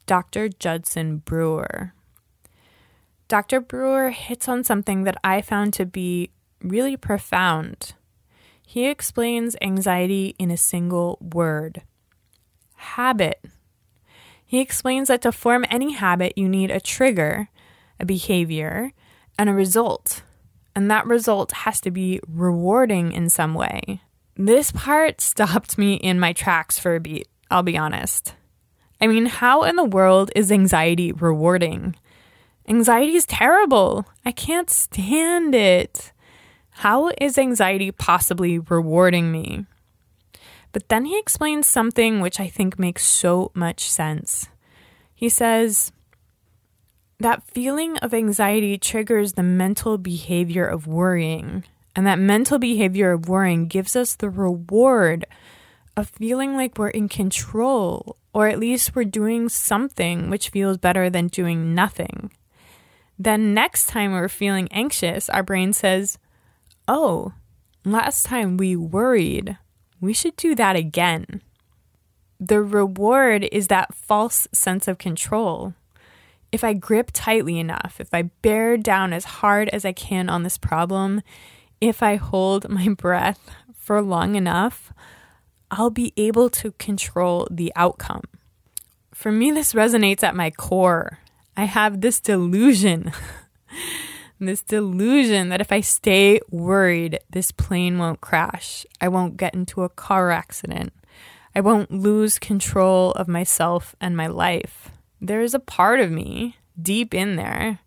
Dr. 0.05 0.49
Judson 0.49 1.17
Brewer. 1.17 1.93
Dr. 3.27 3.59
Brewer 3.59 4.11
hits 4.11 4.47
on 4.47 4.63
something 4.63 5.03
that 5.03 5.17
I 5.23 5.41
found 5.41 5.73
to 5.73 5.85
be 5.85 6.29
really 6.61 6.95
profound. 6.95 7.93
He 8.65 8.85
explains 8.85 9.55
anxiety 9.61 10.35
in 10.37 10.51
a 10.51 10.57
single 10.57 11.17
word 11.19 11.81
habit. 12.75 13.43
He 14.53 14.59
explains 14.59 15.07
that 15.07 15.23
to 15.23 15.31
form 15.31 15.65
any 15.71 15.93
habit, 15.93 16.37
you 16.37 16.47
need 16.47 16.69
a 16.69 16.79
trigger, 16.79 17.49
a 17.99 18.05
behavior, 18.05 18.91
and 19.35 19.49
a 19.49 19.53
result. 19.53 20.21
And 20.75 20.91
that 20.91 21.07
result 21.07 21.51
has 21.65 21.81
to 21.81 21.89
be 21.89 22.19
rewarding 22.27 23.13
in 23.13 23.31
some 23.31 23.55
way. 23.55 24.03
This 24.37 24.71
part 24.71 25.21
stopped 25.21 25.79
me 25.79 25.95
in 25.95 26.19
my 26.19 26.33
tracks 26.33 26.77
for 26.77 26.93
a 26.93 26.99
beat, 26.99 27.27
I'll 27.49 27.63
be 27.63 27.79
honest. 27.79 28.35
I 29.01 29.07
mean, 29.07 29.25
how 29.25 29.63
in 29.63 29.75
the 29.75 29.83
world 29.83 30.29
is 30.35 30.51
anxiety 30.51 31.11
rewarding? 31.11 31.95
Anxiety 32.67 33.15
is 33.15 33.25
terrible. 33.25 34.05
I 34.23 34.31
can't 34.31 34.69
stand 34.69 35.55
it. 35.55 36.11
How 36.69 37.09
is 37.19 37.39
anxiety 37.39 37.89
possibly 37.89 38.59
rewarding 38.59 39.31
me? 39.31 39.65
But 40.73 40.89
then 40.89 41.05
he 41.05 41.17
explains 41.17 41.67
something 41.67 42.19
which 42.19 42.39
I 42.39 42.47
think 42.49 42.77
makes 42.77 43.05
so 43.05 43.51
much 43.53 43.89
sense. 43.89 44.49
He 45.15 45.29
says, 45.29 45.93
that 47.19 47.47
feeling 47.47 47.97
of 47.99 48.13
anxiety 48.13 48.77
triggers 48.77 49.33
the 49.33 49.43
mental 49.43 49.97
behavior 49.97 50.65
of 50.65 50.87
worrying. 50.87 51.63
And 51.95 52.05
that 52.07 52.19
mental 52.19 52.59
behavior 52.59 53.11
of 53.11 53.29
worrying 53.29 53.67
gives 53.67 53.95
us 53.95 54.15
the 54.15 54.29
reward 54.29 55.25
of 55.95 56.09
feeling 56.09 56.57
like 56.57 56.77
we're 56.77 56.89
in 56.89 57.07
control, 57.07 58.17
or 58.33 58.47
at 58.47 58.59
least 58.59 58.95
we're 58.95 59.03
doing 59.03 59.47
something 59.47 60.29
which 60.29 60.49
feels 60.49 60.77
better 60.77 61.09
than 61.09 61.27
doing 61.27 61.75
nothing. 61.75 62.31
Then, 63.19 63.53
next 63.53 63.87
time 63.87 64.11
we're 64.11 64.27
feeling 64.27 64.67
anxious, 64.71 65.29
our 65.29 65.43
brain 65.43 65.71
says, 65.71 66.17
oh, 66.87 67.33
last 67.85 68.25
time 68.25 68.57
we 68.57 68.75
worried, 68.75 69.57
we 70.03 70.11
should 70.11 70.35
do 70.35 70.53
that 70.53 70.75
again. 70.75 71.41
The 72.37 72.61
reward 72.61 73.47
is 73.53 73.69
that 73.69 73.95
false 73.95 74.49
sense 74.51 74.89
of 74.89 74.97
control. 74.97 75.75
If 76.51 76.61
I 76.61 76.73
grip 76.73 77.11
tightly 77.13 77.57
enough, 77.57 77.95
if 78.01 78.13
I 78.13 78.23
bear 78.41 78.75
down 78.75 79.13
as 79.13 79.39
hard 79.39 79.69
as 79.69 79.85
I 79.85 79.93
can 79.93 80.27
on 80.27 80.43
this 80.43 80.57
problem, 80.57 81.21
if 81.79 82.03
I 82.03 82.17
hold 82.17 82.67
my 82.79 82.89
breath 82.89 83.49
for 83.73 84.01
long 84.01 84.35
enough, 84.35 84.91
I'll 85.71 85.89
be 85.89 86.11
able 86.17 86.49
to 86.49 86.73
control 86.73 87.47
the 87.49 87.71
outcome. 87.73 88.23
For 89.13 89.31
me, 89.31 89.51
this 89.51 89.71
resonates 89.71 90.21
at 90.21 90.35
my 90.35 90.51
core. 90.51 91.19
I 91.55 91.63
have 91.63 92.01
this 92.01 92.19
delusion 92.19 93.13
this 94.39 94.61
delusion 94.61 95.49
that 95.49 95.61
if 95.61 95.71
I 95.71 95.81
stay 95.81 96.39
worried, 96.49 97.19
this 97.29 97.51
plane 97.51 97.97
won't 97.97 98.21
crash. 98.21 98.85
I 98.99 99.07
won't 99.07 99.37
get 99.37 99.53
into 99.53 99.83
a 99.83 99.89
car 99.89 100.31
accident. 100.31 100.93
I 101.55 101.61
won't 101.61 101.91
lose 101.91 102.39
control 102.39 103.11
of 103.11 103.27
myself 103.27 103.95
and 104.01 104.17
my 104.17 104.27
life. 104.27 104.89
There 105.21 105.41
is 105.41 105.53
a 105.53 105.59
part 105.59 105.99
of 105.99 106.11
me 106.11 106.57
deep 106.81 107.13
in 107.13 107.35
there 107.35 107.79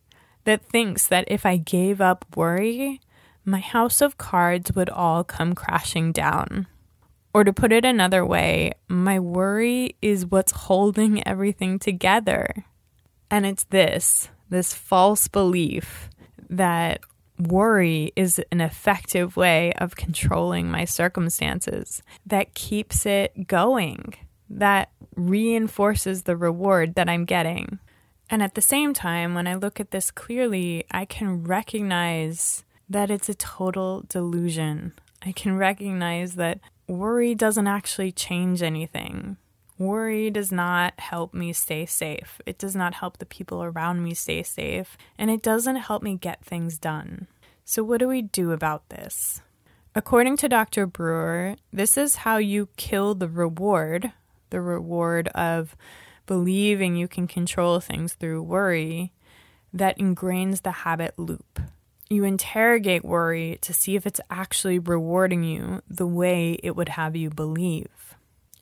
that 0.45 0.65
thinks 0.65 1.07
that 1.09 1.25
if 1.29 1.45
I 1.45 1.57
gave 1.57 2.01
up 2.01 2.25
worry, 2.37 3.01
my 3.45 3.61
house 3.61 4.01
of 4.01 4.19
cards 4.19 4.73
would 4.73 4.89
all 4.91 5.25
come 5.25 5.55
crashing 5.55 6.13
down. 6.13 6.67
Or 7.35 7.45
to 7.45 7.53
put 7.53 7.73
it 7.73 7.85
another 7.85 8.25
way, 8.25 8.73
my 8.89 9.19
worry 9.19 9.97
is 10.01 10.25
what's 10.25 10.53
holding 10.53 11.27
everything 11.27 11.79
together. 11.79 12.65
And 13.31 13.45
it's 13.45 13.65
this 13.65 14.31
this 14.49 14.73
false 14.73 15.27
belief 15.27 16.09
that 16.51 17.01
worry 17.39 18.13
is 18.17 18.41
an 18.51 18.61
effective 18.61 19.37
way 19.37 19.73
of 19.75 19.97
controlling 19.97 20.71
my 20.71 20.85
circumstances 20.85 22.03
that 22.25 22.55
keeps 22.55 23.05
it 23.05 23.47
going, 23.47 24.15
that 24.49 24.91
reinforces 25.15 26.23
the 26.23 26.37
reward 26.37 26.95
that 26.95 27.09
I'm 27.09 27.25
getting. 27.25 27.79
And 28.29 28.43
at 28.43 28.55
the 28.55 28.63
same 28.63 28.93
time, 28.95 29.35
when 29.35 29.47
I 29.47 29.55
look 29.55 29.79
at 29.79 29.91
this 29.91 30.11
clearly, 30.11 30.85
I 30.91 31.05
can 31.05 31.45
recognize 31.45 32.65
that 32.89 33.11
it's 33.11 33.29
a 33.29 33.35
total 33.35 34.05
delusion. 34.09 34.93
I 35.23 35.33
can 35.33 35.57
recognize 35.57 36.35
that 36.35 36.61
worry 36.87 37.35
doesn't 37.35 37.67
actually 37.67 38.13
change 38.13 38.63
anything. 38.63 39.37
Worry 39.79 40.31
does 40.31 40.51
not 40.51 40.99
help 40.99 41.35
me 41.35 41.53
stay 41.53 41.85
safe. 41.85 42.41
It 42.47 42.57
does 42.57 42.75
not 42.75 42.95
help 42.95 43.19
the 43.19 43.27
people 43.27 43.63
around 43.63 44.03
me 44.03 44.15
stay 44.15 44.43
safe, 44.43 44.97
and 45.19 45.31
it 45.31 45.43
doesn't 45.43 45.77
help 45.77 46.03
me 46.03 46.17
get 46.17 46.43
things 46.43 46.79
done. 46.79 47.27
So, 47.65 47.85
what 47.85 47.99
do 47.99 48.09
we 48.09 48.23
do 48.23 48.53
about 48.53 48.89
this? 48.89 49.43
According 49.95 50.39
to 50.39 50.49
Dr. 50.49 50.87
Brewer, 50.87 51.57
this 51.73 51.99
is 51.99 52.17
how 52.17 52.39
you 52.39 52.69
kill 52.77 53.15
the 53.15 53.29
reward, 53.29 54.13
the 54.51 54.63
reward 54.63 55.29
of 55.29 55.77
believing 56.27 56.97
you 56.97 57.07
can 57.07 57.27
control 57.27 57.79
things 57.81 58.15
through 58.15 58.43
worry 58.43 59.13
that 59.73 59.99
ingrains 59.99 60.63
the 60.63 60.71
habit 60.71 61.19
loop. 61.19 61.61
You 62.09 62.25
interrogate 62.25 63.05
worry 63.05 63.59
to 63.61 63.75
see 63.75 63.97
if 63.97 64.07
it's 64.07 64.21
actually 64.31 64.79
rewarding 64.79 65.43
you 65.43 65.83
the 65.89 66.07
way 66.07 66.59
it 66.63 66.77
would 66.77 66.91
have 66.91 67.17
you 67.17 67.31
believe 67.31 68.06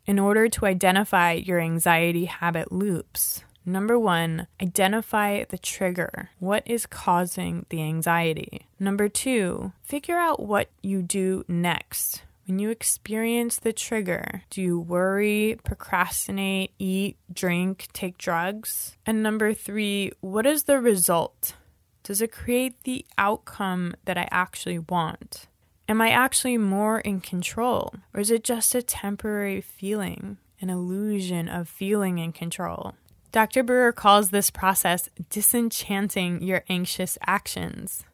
in 0.06 0.18
order 0.18 0.48
to 0.48 0.66
identify 0.66 1.32
your 1.32 1.60
anxiety 1.60 2.26
habit 2.26 2.70
loops. 2.72 3.44
Number 3.66 3.98
one, 3.98 4.46
identify 4.60 5.44
the 5.44 5.56
trigger. 5.56 6.30
What 6.38 6.62
is 6.66 6.84
causing 6.84 7.64
the 7.70 7.80
anxiety? 7.82 8.66
Number 8.78 9.08
two, 9.08 9.72
figure 9.82 10.18
out 10.18 10.40
what 10.40 10.68
you 10.82 11.00
do 11.00 11.44
next. 11.48 12.24
When 12.46 12.58
you 12.58 12.68
experience 12.68 13.56
the 13.58 13.72
trigger, 13.72 14.42
do 14.50 14.60
you 14.60 14.78
worry, 14.78 15.58
procrastinate, 15.64 16.72
eat, 16.78 17.16
drink, 17.32 17.88
take 17.94 18.18
drugs? 18.18 18.98
And 19.06 19.22
number 19.22 19.54
three, 19.54 20.12
what 20.20 20.44
is 20.44 20.64
the 20.64 20.78
result? 20.78 21.54
Does 22.02 22.20
it 22.20 22.32
create 22.32 22.82
the 22.82 23.06
outcome 23.16 23.94
that 24.04 24.18
I 24.18 24.28
actually 24.30 24.78
want? 24.78 25.46
Am 25.86 26.00
I 26.00 26.10
actually 26.10 26.56
more 26.56 27.00
in 27.00 27.20
control? 27.20 27.94
Or 28.14 28.20
is 28.20 28.30
it 28.30 28.42
just 28.42 28.74
a 28.74 28.82
temporary 28.82 29.60
feeling, 29.60 30.38
an 30.60 30.70
illusion 30.70 31.48
of 31.48 31.68
feeling 31.68 32.18
in 32.18 32.32
control? 32.32 32.94
Dr. 33.32 33.62
Brewer 33.62 33.92
calls 33.92 34.30
this 34.30 34.50
process 34.50 35.10
disenchanting 35.28 36.42
your 36.42 36.64
anxious 36.70 37.18
actions. 37.26 38.04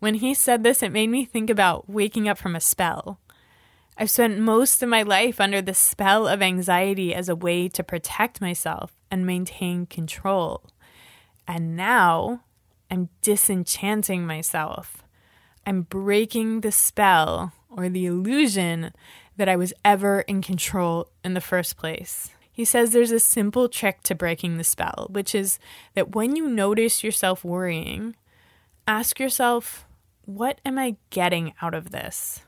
When 0.00 0.14
he 0.14 0.34
said 0.34 0.64
this, 0.64 0.82
it 0.82 0.90
made 0.92 1.10
me 1.10 1.24
think 1.24 1.48
about 1.48 1.88
waking 1.88 2.28
up 2.28 2.38
from 2.38 2.56
a 2.56 2.60
spell. 2.60 3.20
I've 3.96 4.10
spent 4.10 4.38
most 4.38 4.82
of 4.82 4.88
my 4.88 5.02
life 5.02 5.40
under 5.40 5.60
the 5.60 5.74
spell 5.74 6.26
of 6.26 6.40
anxiety 6.40 7.14
as 7.14 7.28
a 7.28 7.36
way 7.36 7.68
to 7.68 7.84
protect 7.84 8.40
myself 8.40 8.96
and 9.10 9.26
maintain 9.26 9.84
control. 9.86 10.64
And 11.46 11.76
now 11.76 12.40
I'm 12.90 13.10
disenchanting 13.20 14.26
myself. 14.26 15.04
I'm 15.66 15.82
breaking 15.82 16.60
the 16.60 16.72
spell 16.72 17.52
or 17.68 17.88
the 17.88 18.06
illusion 18.06 18.92
that 19.36 19.48
I 19.48 19.56
was 19.56 19.72
ever 19.84 20.20
in 20.22 20.42
control 20.42 21.08
in 21.24 21.34
the 21.34 21.40
first 21.40 21.76
place. 21.76 22.30
He 22.52 22.64
says 22.66 22.90
there's 22.90 23.10
a 23.10 23.18
simple 23.18 23.70
trick 23.70 24.02
to 24.02 24.14
breaking 24.14 24.58
the 24.58 24.64
spell, 24.64 25.06
which 25.10 25.34
is 25.34 25.58
that 25.94 26.14
when 26.14 26.36
you 26.36 26.46
notice 26.46 27.02
yourself 27.02 27.42
worrying, 27.42 28.16
ask 28.86 29.18
yourself, 29.18 29.86
what 30.26 30.60
am 30.62 30.78
I 30.78 30.96
getting 31.08 31.54
out 31.62 31.74
of 31.74 31.90
this? 31.90 32.40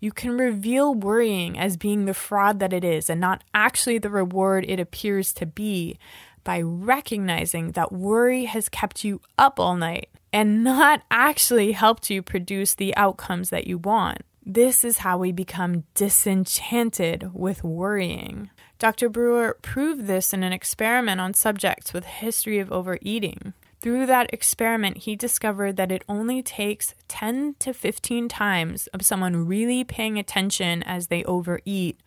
You 0.00 0.12
can 0.12 0.36
reveal 0.36 0.94
worrying 0.94 1.58
as 1.58 1.78
being 1.78 2.04
the 2.04 2.12
fraud 2.12 2.58
that 2.58 2.74
it 2.74 2.84
is 2.84 3.08
and 3.08 3.20
not 3.20 3.42
actually 3.54 3.96
the 3.96 4.10
reward 4.10 4.66
it 4.68 4.78
appears 4.78 5.32
to 5.32 5.46
be 5.46 5.98
by 6.44 6.60
recognizing 6.60 7.72
that 7.72 7.92
worry 7.92 8.44
has 8.44 8.68
kept 8.68 9.02
you 9.02 9.22
up 9.38 9.58
all 9.58 9.76
night 9.76 10.09
and 10.32 10.62
not 10.62 11.02
actually 11.10 11.72
helped 11.72 12.10
you 12.10 12.22
produce 12.22 12.74
the 12.74 12.96
outcomes 12.96 13.50
that 13.50 13.66
you 13.66 13.78
want. 13.78 14.22
This 14.44 14.84
is 14.84 14.98
how 14.98 15.18
we 15.18 15.32
become 15.32 15.84
disenchanted 15.94 17.30
with 17.34 17.62
worrying. 17.62 18.50
Dr. 18.78 19.08
Brewer 19.08 19.58
proved 19.60 20.06
this 20.06 20.32
in 20.32 20.42
an 20.42 20.52
experiment 20.52 21.20
on 21.20 21.34
subjects 21.34 21.92
with 21.92 22.04
history 22.04 22.58
of 22.58 22.72
overeating. 22.72 23.52
Through 23.80 24.06
that 24.06 24.32
experiment, 24.32 24.98
he 24.98 25.16
discovered 25.16 25.76
that 25.76 25.92
it 25.92 26.04
only 26.08 26.42
takes 26.42 26.94
10 27.08 27.56
to 27.60 27.72
15 27.72 28.28
times 28.28 28.86
of 28.88 29.04
someone 29.04 29.46
really 29.46 29.84
paying 29.84 30.18
attention 30.18 30.82
as 30.82 31.06
they 31.06 31.24
overeat 31.24 32.00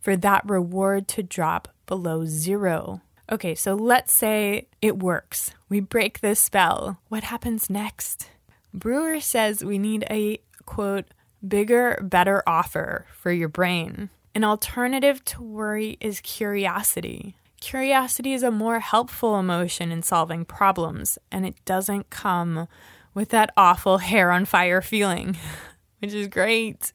for 0.00 0.16
that 0.16 0.48
reward 0.48 1.06
to 1.08 1.22
drop 1.22 1.68
below 1.86 2.24
zero. 2.24 3.00
Okay, 3.30 3.54
so 3.54 3.74
let's 3.74 4.12
say 4.12 4.68
it 4.82 4.98
works. 4.98 5.52
We 5.68 5.80
break 5.80 6.20
this 6.20 6.40
spell. 6.40 7.00
What 7.08 7.24
happens 7.24 7.70
next? 7.70 8.30
Brewer 8.74 9.20
says 9.20 9.64
we 9.64 9.78
need 9.78 10.04
a 10.10 10.40
quote, 10.66 11.06
bigger, 11.46 11.98
better 12.02 12.42
offer 12.46 13.06
for 13.12 13.32
your 13.32 13.48
brain. 13.48 14.10
An 14.34 14.44
alternative 14.44 15.24
to 15.26 15.42
worry 15.42 15.96
is 16.00 16.20
curiosity. 16.20 17.36
Curiosity 17.60 18.34
is 18.34 18.42
a 18.42 18.50
more 18.50 18.80
helpful 18.80 19.38
emotion 19.38 19.90
in 19.90 20.02
solving 20.02 20.44
problems, 20.44 21.18
and 21.30 21.46
it 21.46 21.54
doesn't 21.64 22.10
come 22.10 22.68
with 23.14 23.28
that 23.30 23.52
awful 23.56 23.98
hair 23.98 24.30
on 24.30 24.44
fire 24.44 24.82
feeling, 24.82 25.36
which 26.00 26.12
is 26.12 26.28
great. 26.28 26.92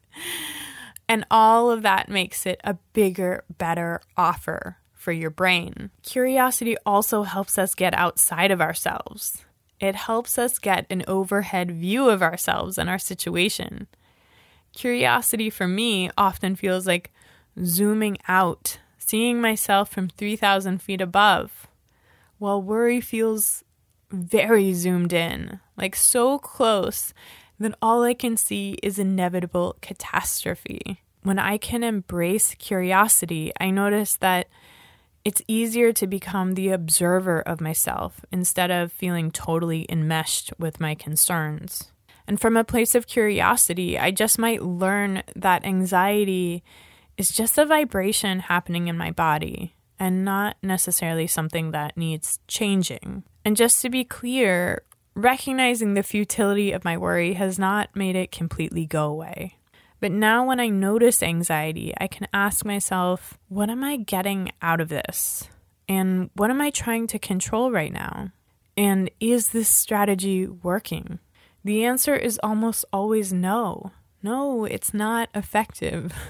And 1.07 1.25
all 1.31 1.71
of 1.71 1.81
that 1.81 2.09
makes 2.09 2.45
it 2.45 2.62
a 2.63 2.75
bigger, 2.93 3.45
better 3.57 4.01
offer 4.15 4.78
for 5.00 5.13
your 5.13 5.29
brain. 5.29 5.89
Curiosity 6.03 6.75
also 6.86 7.24
helps 7.24 7.58
us 7.58 7.74
get 7.74 7.94
outside 7.94 8.51
of 8.51 8.60
ourselves. 8.60 9.46
It 9.79 9.96
helps 9.96 10.38
us 10.38 10.60
get 10.60 10.86
an 10.89 11.06
overhead 11.08 11.72
view 11.72 12.10
of 12.10 12.22
ourselves 12.22 12.77
and 12.77 12.89
our 12.89 13.00
situation. 13.00 13.88
Curiosity 14.74 15.50
for 15.50 15.70
me 15.70 16.12
often 16.18 16.58
feels 16.58 16.86
like 16.86 17.12
zooming 17.63 18.18
out 18.27 18.79
seeing 18.98 19.40
myself 19.42 19.90
from 19.90 20.09
3,000 20.09 20.81
feet 20.81 21.01
above, 21.01 21.68
while 22.38 22.62
worry 22.62 23.00
feels 23.00 23.64
very 24.12 24.74
zoomed 24.74 25.14
in, 25.14 25.62
like 25.77 25.96
so 25.96 26.38
close 26.38 27.14
that 27.57 27.74
all 27.81 28.03
I 28.03 28.14
can 28.14 28.35
see 28.35 28.77
is 28.83 29.00
inevitable 29.00 29.77
catastrophe. 29.81 31.01
When 31.24 31.40
I 31.40 31.57
can 31.57 31.83
embrace 31.83 32.53
curiosity, 32.55 33.51
I 33.59 33.72
notice 33.72 34.16
that 34.18 34.48
it's 35.29 35.44
easier 35.48 35.94
to 35.94 36.07
become 36.07 36.55
the 36.55 36.70
observer 36.70 37.39
of 37.42 37.61
myself 37.61 38.25
instead 38.31 38.72
of 38.72 38.92
feeling 38.92 39.29
totally 39.29 39.85
enmeshed 39.87 40.51
with 40.57 40.79
my 40.79 40.96
concerns. 40.96 41.92
And 42.27 42.42
from 42.42 42.57
a 42.57 42.63
place 42.63 42.96
of 42.96 43.05
curiosity, 43.05 44.00
I 44.00 44.09
just 44.09 44.39
might 44.39 44.63
learn 44.63 45.22
that 45.35 45.63
anxiety 45.63 46.63
is 47.15 47.29
just 47.29 47.59
a 47.59 47.65
vibration 47.68 48.39
happening 48.39 48.87
in 48.87 48.98
my 48.98 49.11
body 49.11 49.75
and 50.00 50.25
not 50.25 50.57
necessarily 50.63 51.27
something 51.27 51.70
that 51.70 51.96
needs 51.96 52.39
changing. 52.48 53.22
And 53.46 53.55
just 53.55 53.83
to 53.83 53.89
be 53.92 54.03
clear, 54.03 54.81
recognizing 55.13 55.94
the 55.94 56.01
futility 56.01 56.72
of 56.72 56.83
my 56.83 56.98
worry 56.98 57.33
has 57.33 57.59
not 57.59 57.96
made 57.96 58.15
it 58.15 58.31
completely 58.31 58.87
go 58.87 59.05
away. 59.05 59.58
But 60.00 60.12
now, 60.12 60.46
when 60.46 60.59
I 60.59 60.70
notice 60.70 61.22
anxiety, 61.22 61.94
I 62.00 62.07
can 62.07 62.27
ask 62.33 62.64
myself, 62.64 63.38
what 63.50 63.70
am 63.70 63.83
I 63.83 63.98
getting 63.98 64.51
out 64.62 64.79
of 64.79 64.90
this? 64.90 65.50
And 65.88 66.29
what 66.35 66.50
am 66.50 66.62
I 66.62 66.70
trying 66.70 67.07
to 67.07 67.20
control 67.20 67.72
right 67.72 67.92
now? 67.92 68.31
And 68.77 69.12
is 69.20 69.50
this 69.50 69.68
strategy 69.68 70.48
working? 70.48 71.20
The 71.64 71.83
answer 71.83 72.16
is 72.16 72.40
almost 72.42 72.85
always 72.94 73.33
no. 73.33 73.92
No, 74.24 74.66
it's 74.66 74.94
not 74.94 75.29
effective. 75.33 76.14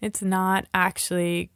It's 0.00 0.22
not 0.22 0.66
actually 0.72 1.50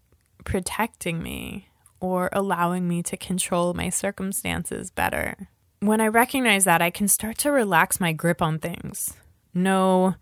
protecting 0.45 1.23
me 1.23 1.69
or 2.01 2.29
allowing 2.33 2.89
me 2.89 3.03
to 3.05 3.17
control 3.17 3.75
my 3.75 3.89
circumstances 3.89 4.91
better. 4.91 5.49
When 5.81 6.01
I 6.01 6.09
recognize 6.09 6.65
that, 6.65 6.83
I 6.83 6.91
can 6.91 7.09
start 7.09 7.39
to 7.39 7.53
relax 7.53 8.01
my 8.01 8.13
grip 8.13 8.43
on 8.43 8.59
things. 8.59 9.15
No 9.55 10.17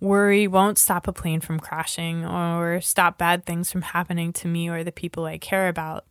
worry 0.00 0.46
won't 0.46 0.78
stop 0.78 1.06
a 1.06 1.12
plane 1.12 1.40
from 1.40 1.60
crashing 1.60 2.24
or 2.24 2.80
stop 2.80 3.18
bad 3.18 3.44
things 3.44 3.70
from 3.70 3.82
happening 3.82 4.32
to 4.32 4.48
me 4.48 4.68
or 4.68 4.82
the 4.82 4.92
people 4.92 5.24
I 5.24 5.38
care 5.38 5.68
about. 5.68 6.06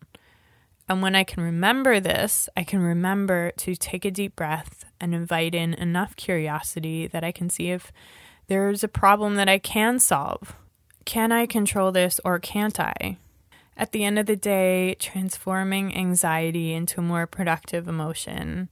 And 0.87 1.01
when 1.01 1.15
I 1.15 1.23
can 1.23 1.43
remember 1.43 1.99
this, 1.99 2.49
I 2.55 2.63
can 2.63 2.79
remember 2.79 3.51
to 3.57 3.75
take 3.75 4.05
a 4.05 4.11
deep 4.11 4.35
breath 4.35 4.85
and 4.99 5.13
invite 5.13 5.53
in 5.53 5.73
enough 5.73 6.15
curiosity 6.15 7.07
that 7.07 7.23
I 7.23 7.31
can 7.31 7.49
see 7.49 7.69
if 7.69 7.91
there's 8.47 8.83
a 8.83 8.87
problem 8.87 9.35
that 9.35 9.49
I 9.49 9.59
can 9.59 9.99
solve 9.99 10.55
can 11.09 11.31
I 11.31 11.47
control 11.47 11.91
this 11.91 12.21
or 12.23 12.37
can't 12.37 12.79
I? 12.79 13.17
At 13.75 13.93
the 13.93 14.03
end 14.03 14.19
of 14.19 14.27
the 14.27 14.35
day, 14.35 14.93
transforming 14.99 15.95
anxiety 15.95 16.71
into 16.71 16.99
a 16.99 17.03
more 17.03 17.25
productive 17.25 17.87
emotion 17.87 18.69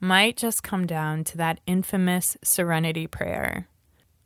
might 0.00 0.36
just 0.36 0.64
come 0.64 0.84
down 0.84 1.22
to 1.22 1.36
that 1.36 1.60
infamous 1.64 2.36
serenity 2.42 3.06
prayer. 3.06 3.68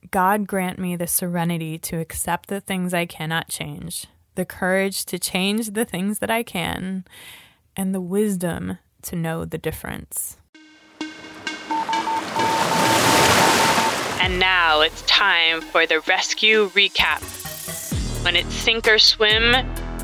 God 0.08 0.46
grant 0.46 0.78
me 0.78 0.96
the 0.96 1.06
serenity 1.06 1.78
to 1.78 1.98
accept 1.98 2.48
the 2.48 2.60
things 2.60 2.94
I 2.94 3.04
cannot 3.04 3.48
change, 3.48 4.06
the 4.34 4.46
courage 4.46 5.04
to 5.06 5.18
change 5.18 5.72
the 5.72 5.84
things 5.84 6.20
that 6.20 6.30
I 6.30 6.42
can, 6.42 7.04
and 7.76 7.94
the 7.94 8.00
wisdom 8.00 8.78
to 9.02 9.14
know 9.14 9.44
the 9.44 9.58
difference. 9.58 10.38
And 14.22 14.38
now 14.38 14.80
it's 14.80 15.02
time 15.02 15.60
for 15.60 15.86
the 15.86 16.00
rescue 16.08 16.70
recap. 16.70 17.22
When 18.24 18.36
it's 18.36 18.54
sink 18.54 18.88
or 18.88 18.98
swim, 18.98 19.54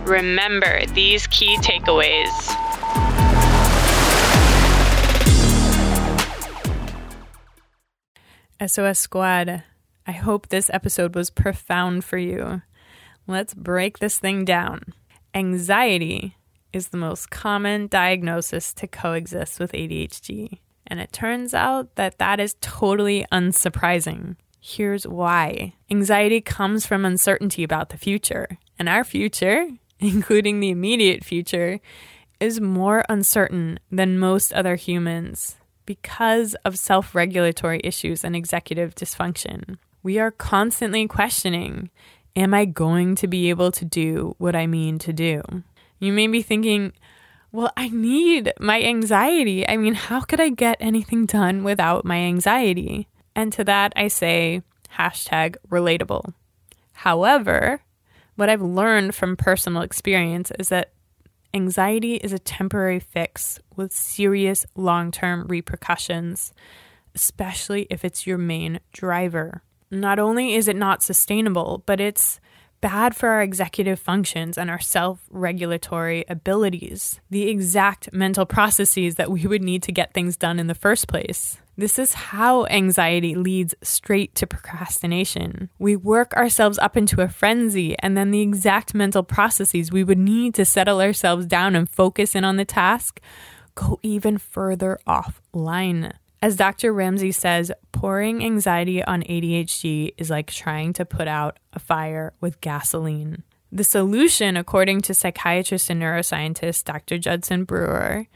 remember 0.04 0.84
these 0.86 1.26
key 1.28 1.56
takeaways. 1.58 2.32
SOS 8.66 8.98
Squad, 8.98 9.62
I 10.06 10.12
hope 10.12 10.48
this 10.48 10.70
episode 10.72 11.16
was 11.16 11.30
profound 11.30 12.04
for 12.04 12.16
you. 12.16 12.62
Let's 13.26 13.54
break 13.54 13.98
this 13.98 14.18
thing 14.20 14.44
down. 14.44 14.94
Anxiety 15.34 16.36
is 16.72 16.88
the 16.88 16.96
most 16.96 17.30
common 17.30 17.88
diagnosis 17.88 18.72
to 18.74 18.86
coexist 18.86 19.58
with 19.58 19.72
ADHD. 19.72 20.60
And 20.86 21.00
it 21.00 21.12
turns 21.12 21.54
out 21.54 21.96
that 21.96 22.18
that 22.18 22.38
is 22.38 22.54
totally 22.60 23.26
unsurprising. 23.32 24.36
Here's 24.60 25.06
why 25.06 25.74
anxiety 25.90 26.40
comes 26.40 26.86
from 26.86 27.04
uncertainty 27.04 27.64
about 27.64 27.90
the 27.90 27.96
future, 27.96 28.58
and 28.78 28.88
our 28.88 29.04
future, 29.04 29.68
including 29.98 30.60
the 30.60 30.70
immediate 30.70 31.24
future, 31.24 31.80
is 32.38 32.60
more 32.60 33.04
uncertain 33.08 33.80
than 33.90 34.18
most 34.18 34.52
other 34.52 34.76
humans 34.76 35.56
because 35.86 36.54
of 36.64 36.78
self 36.78 37.14
regulatory 37.14 37.80
issues 37.82 38.24
and 38.24 38.36
executive 38.36 38.94
dysfunction. 38.94 39.78
We 40.06 40.20
are 40.20 40.30
constantly 40.30 41.08
questioning 41.08 41.90
Am 42.36 42.54
I 42.54 42.64
going 42.64 43.16
to 43.16 43.26
be 43.26 43.50
able 43.50 43.72
to 43.72 43.84
do 43.84 44.36
what 44.38 44.54
I 44.54 44.68
mean 44.68 45.00
to 45.00 45.12
do? 45.12 45.42
You 45.98 46.12
may 46.12 46.28
be 46.28 46.42
thinking, 46.42 46.92
well, 47.50 47.72
I 47.76 47.88
need 47.88 48.52
my 48.60 48.80
anxiety. 48.80 49.68
I 49.68 49.76
mean, 49.76 49.94
how 49.94 50.20
could 50.20 50.40
I 50.40 50.50
get 50.50 50.76
anything 50.78 51.26
done 51.26 51.64
without 51.64 52.04
my 52.04 52.18
anxiety? 52.18 53.08
And 53.34 53.52
to 53.54 53.64
that, 53.64 53.92
I 53.96 54.06
say 54.06 54.62
hashtag 54.96 55.56
relatable. 55.68 56.34
However, 56.92 57.82
what 58.36 58.48
I've 58.48 58.62
learned 58.62 59.12
from 59.16 59.36
personal 59.36 59.82
experience 59.82 60.52
is 60.56 60.68
that 60.68 60.92
anxiety 61.52 62.14
is 62.14 62.32
a 62.32 62.38
temporary 62.38 63.00
fix 63.00 63.58
with 63.74 63.92
serious 63.92 64.66
long 64.76 65.10
term 65.10 65.48
repercussions, 65.48 66.52
especially 67.12 67.88
if 67.90 68.04
it's 68.04 68.24
your 68.24 68.38
main 68.38 68.78
driver. 68.92 69.62
Not 69.90 70.18
only 70.18 70.54
is 70.54 70.68
it 70.68 70.76
not 70.76 71.02
sustainable, 71.02 71.82
but 71.86 72.00
it's 72.00 72.40
bad 72.80 73.16
for 73.16 73.28
our 73.30 73.42
executive 73.42 73.98
functions 73.98 74.58
and 74.58 74.70
our 74.70 74.80
self 74.80 75.20
regulatory 75.30 76.24
abilities, 76.28 77.20
the 77.30 77.48
exact 77.48 78.12
mental 78.12 78.46
processes 78.46 79.16
that 79.16 79.30
we 79.30 79.46
would 79.46 79.62
need 79.62 79.82
to 79.84 79.92
get 79.92 80.12
things 80.12 80.36
done 80.36 80.58
in 80.58 80.66
the 80.66 80.74
first 80.74 81.08
place. 81.08 81.58
This 81.78 81.98
is 81.98 82.14
how 82.14 82.64
anxiety 82.66 83.34
leads 83.34 83.74
straight 83.82 84.34
to 84.36 84.46
procrastination. 84.46 85.68
We 85.78 85.94
work 85.94 86.32
ourselves 86.34 86.78
up 86.78 86.96
into 86.96 87.20
a 87.20 87.28
frenzy, 87.28 87.94
and 87.98 88.16
then 88.16 88.30
the 88.30 88.40
exact 88.40 88.94
mental 88.94 89.22
processes 89.22 89.92
we 89.92 90.04
would 90.04 90.18
need 90.18 90.54
to 90.54 90.64
settle 90.64 91.00
ourselves 91.00 91.44
down 91.44 91.76
and 91.76 91.88
focus 91.88 92.34
in 92.34 92.44
on 92.44 92.56
the 92.56 92.64
task 92.64 93.20
go 93.74 94.00
even 94.02 94.38
further 94.38 94.98
offline. 95.06 96.12
As 96.46 96.54
Dr. 96.54 96.92
Ramsay 96.92 97.32
says, 97.32 97.72
pouring 97.90 98.44
anxiety 98.44 99.02
on 99.02 99.24
ADHD 99.24 100.14
is 100.16 100.30
like 100.30 100.46
trying 100.46 100.92
to 100.92 101.04
put 101.04 101.26
out 101.26 101.58
a 101.72 101.80
fire 101.80 102.34
with 102.40 102.60
gasoline. 102.60 103.42
The 103.72 103.82
solution, 103.82 104.56
according 104.56 105.00
to 105.00 105.12
psychiatrist 105.12 105.90
and 105.90 106.00
neuroscientist 106.00 106.84
Dr. 106.84 107.18
Judson 107.18 107.64
Brewer, 107.64 108.28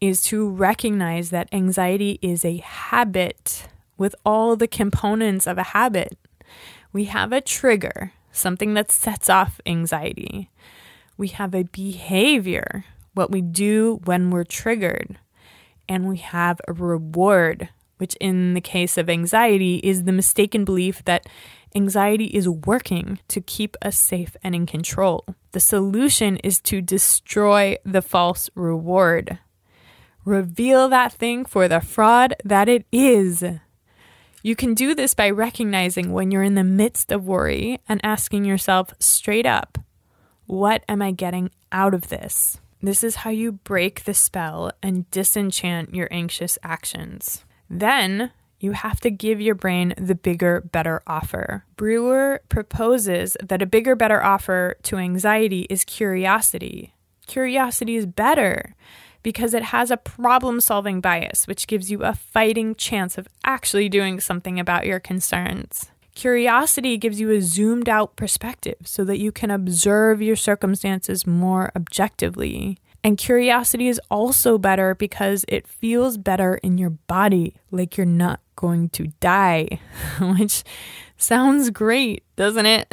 is 0.00 0.22
to 0.22 0.48
recognize 0.48 1.28
that 1.28 1.50
anxiety 1.52 2.18
is 2.22 2.42
a 2.42 2.56
habit 2.56 3.68
with 3.98 4.14
all 4.24 4.56
the 4.56 4.66
components 4.66 5.46
of 5.46 5.58
a 5.58 5.74
habit. 5.74 6.16
We 6.90 7.04
have 7.04 7.32
a 7.32 7.42
trigger, 7.42 8.12
something 8.32 8.72
that 8.72 8.90
sets 8.90 9.28
off 9.28 9.60
anxiety. 9.66 10.48
We 11.18 11.28
have 11.28 11.54
a 11.54 11.64
behavior, 11.64 12.86
what 13.12 13.30
we 13.30 13.42
do 13.42 14.00
when 14.04 14.30
we're 14.30 14.44
triggered 14.44 15.18
and 15.88 16.08
we 16.08 16.18
have 16.18 16.60
a 16.66 16.72
reward, 16.72 17.68
which 17.98 18.16
in 18.16 18.54
the 18.54 18.60
case 18.60 18.96
of 18.98 19.08
anxiety 19.08 19.76
is 19.84 20.04
the 20.04 20.12
mistaken 20.12 20.64
belief 20.64 21.04
that 21.04 21.26
anxiety 21.74 22.26
is 22.26 22.48
working 22.48 23.18
to 23.28 23.40
keep 23.40 23.76
us 23.82 23.98
safe 23.98 24.36
and 24.42 24.54
in 24.54 24.66
control. 24.66 25.24
The 25.52 25.60
solution 25.60 26.36
is 26.38 26.60
to 26.62 26.80
destroy 26.80 27.76
the 27.84 28.02
false 28.02 28.50
reward. 28.54 29.38
Reveal 30.24 30.88
that 30.88 31.12
thing 31.12 31.44
for 31.44 31.68
the 31.68 31.80
fraud 31.80 32.34
that 32.44 32.68
it 32.68 32.86
is. 32.92 33.44
You 34.42 34.56
can 34.56 34.74
do 34.74 34.94
this 34.94 35.14
by 35.14 35.30
recognizing 35.30 36.12
when 36.12 36.30
you're 36.30 36.42
in 36.42 36.54
the 36.54 36.64
midst 36.64 37.12
of 37.12 37.26
worry 37.26 37.80
and 37.88 38.00
asking 38.02 38.44
yourself 38.44 38.92
straight 38.98 39.46
up, 39.46 39.78
What 40.46 40.84
am 40.88 41.00
I 41.00 41.12
getting 41.12 41.50
out 41.70 41.94
of 41.94 42.08
this? 42.08 42.58
This 42.82 43.04
is 43.04 43.16
how 43.16 43.30
you 43.30 43.52
break 43.52 44.04
the 44.04 44.14
spell 44.14 44.72
and 44.82 45.08
disenchant 45.12 45.94
your 45.94 46.08
anxious 46.10 46.58
actions. 46.64 47.44
Then 47.70 48.32
you 48.58 48.72
have 48.72 49.00
to 49.00 49.10
give 49.10 49.40
your 49.40 49.54
brain 49.54 49.94
the 49.96 50.16
bigger, 50.16 50.60
better 50.60 51.00
offer. 51.06 51.64
Brewer 51.76 52.42
proposes 52.48 53.36
that 53.42 53.62
a 53.62 53.66
bigger, 53.66 53.94
better 53.94 54.22
offer 54.22 54.76
to 54.82 54.96
anxiety 54.96 55.66
is 55.70 55.84
curiosity. 55.84 56.94
Curiosity 57.26 57.96
is 57.96 58.06
better 58.06 58.74
because 59.22 59.54
it 59.54 59.62
has 59.64 59.92
a 59.92 59.96
problem 59.96 60.60
solving 60.60 61.00
bias, 61.00 61.46
which 61.46 61.68
gives 61.68 61.88
you 61.88 62.02
a 62.02 62.14
fighting 62.14 62.74
chance 62.74 63.16
of 63.16 63.28
actually 63.44 63.88
doing 63.88 64.18
something 64.18 64.58
about 64.58 64.86
your 64.86 64.98
concerns. 64.98 65.92
Curiosity 66.14 66.98
gives 66.98 67.20
you 67.20 67.30
a 67.30 67.40
zoomed 67.40 67.88
out 67.88 68.16
perspective 68.16 68.76
so 68.84 69.04
that 69.04 69.18
you 69.18 69.32
can 69.32 69.50
observe 69.50 70.20
your 70.20 70.36
circumstances 70.36 71.26
more 71.26 71.72
objectively. 71.74 72.78
And 73.02 73.18
curiosity 73.18 73.88
is 73.88 74.00
also 74.10 74.58
better 74.58 74.94
because 74.94 75.44
it 75.48 75.66
feels 75.66 76.18
better 76.18 76.56
in 76.56 76.78
your 76.78 76.90
body, 76.90 77.56
like 77.70 77.96
you're 77.96 78.06
not 78.06 78.40
going 78.56 78.90
to 78.90 79.08
die, 79.20 79.80
which 80.20 80.62
sounds 81.16 81.70
great, 81.70 82.24
doesn't 82.36 82.66
it? 82.66 82.92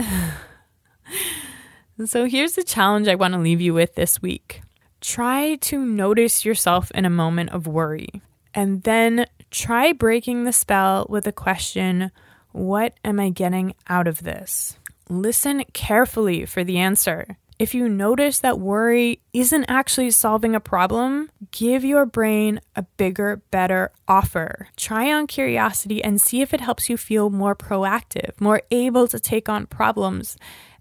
so 2.06 2.26
here's 2.26 2.54
the 2.54 2.64
challenge 2.64 3.08
I 3.08 3.16
want 3.16 3.34
to 3.34 3.40
leave 3.40 3.62
you 3.62 3.74
with 3.74 3.96
this 3.96 4.22
week 4.22 4.62
try 5.02 5.56
to 5.56 5.86
notice 5.86 6.46
yourself 6.46 6.92
in 6.92 7.06
a 7.06 7.10
moment 7.10 7.52
of 7.52 7.68
worry, 7.68 8.22
and 8.54 8.84
then 8.84 9.26
try 9.52 9.94
breaking 9.94 10.44
the 10.44 10.52
spell 10.52 11.06
with 11.10 11.26
a 11.28 11.32
question 11.32 12.12
what 12.52 12.94
am 13.04 13.20
I 13.20 13.30
getting 13.30 13.76
out 13.88 14.08
of 14.08 14.24
this? 14.24 14.78
Listen 15.10 15.64
carefully 15.74 16.46
for 16.46 16.64
the 16.64 16.78
answer. 16.78 17.38
If 17.60 17.76
you 17.76 17.90
notice 17.90 18.40
that 18.40 18.60
worry 18.60 19.22
isn't 19.34 19.66
actually 19.66 20.12
solving 20.12 20.56
a 20.56 20.62
problem, 20.62 21.30
give 21.52 21.84
your 21.84 22.06
brain 22.06 22.62
a 22.76 22.84
bigger, 22.84 23.42
better 23.52 23.92
offer. 24.08 24.70
Try 24.78 25.12
on 25.12 25.28
curiosity 25.28 26.02
and 26.02 26.22
see 26.22 26.42
if 26.42 26.54
it 26.54 26.62
helps 26.62 26.90
you 26.90 26.96
feel 26.96 27.30
more 27.30 27.56
proactive, 27.56 28.40
more 28.40 28.62
able 28.72 29.10
to 29.10 29.20
take 29.20 29.50
on 29.50 29.66
problems, 29.66 30.38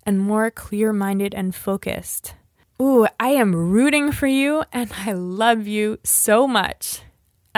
and 0.07 0.21
more 0.21 0.53
clear 0.53 0.93
minded 0.93 1.35
and 1.35 1.53
focused. 1.53 2.35
Ooh, 2.81 3.09
I 3.19 3.31
am 3.31 3.57
rooting 3.57 4.13
for 4.13 4.29
you 4.29 4.63
and 4.73 4.89
I 5.05 5.13
love 5.13 5.67
you 5.67 5.99
so 6.05 6.47
much. 6.47 7.01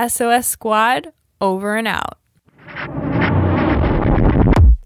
SOS 0.09 0.47
Squad, 0.47 1.13
over 1.43 1.77
and 1.77 1.87
out. 1.87 2.19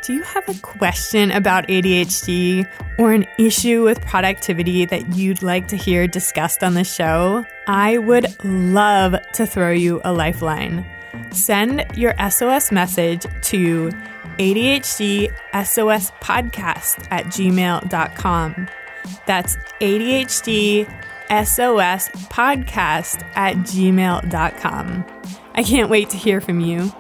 Do 0.05 0.13
you 0.13 0.23
have 0.23 0.47
a 0.51 0.61
question 0.61 1.31
about 1.31 1.67
ADHD 1.69 2.69
or 2.99 3.15
an 3.15 3.27
issue 3.39 3.85
with 3.85 4.03
productivity 4.03 4.85
that 4.85 5.17
you'd 5.17 5.43
like 5.43 5.69
to 5.69 5.79
hear 5.79 6.07
discussed 6.07 6.63
on 6.63 6.75
the 6.75 6.85
show? 6.85 7.43
I 7.67 7.97
would 7.97 8.27
love 8.45 9.15
to 9.33 9.47
throw 9.47 9.71
you 9.71 10.03
a 10.05 10.13
lifeline. 10.13 10.85
Send 11.31 11.87
your 11.95 12.13
SOS 12.31 12.71
message 12.71 13.25
to 13.45 13.89
ADHD 14.39 15.33
SOS 15.65 16.11
podcast 16.21 17.09
at 17.11 17.25
gmail.com. 17.25 18.69
That's 19.27 19.57
ADHD 19.81 20.87
SOS 21.31 22.09
podcast 22.29 23.27
at 23.37 23.57
gmail.com. 23.57 25.07
I 25.55 25.63
can't 25.63 25.89
wait 25.89 26.11
to 26.11 26.19
hear 26.19 26.43
from 26.43 26.61
you. 26.61 26.93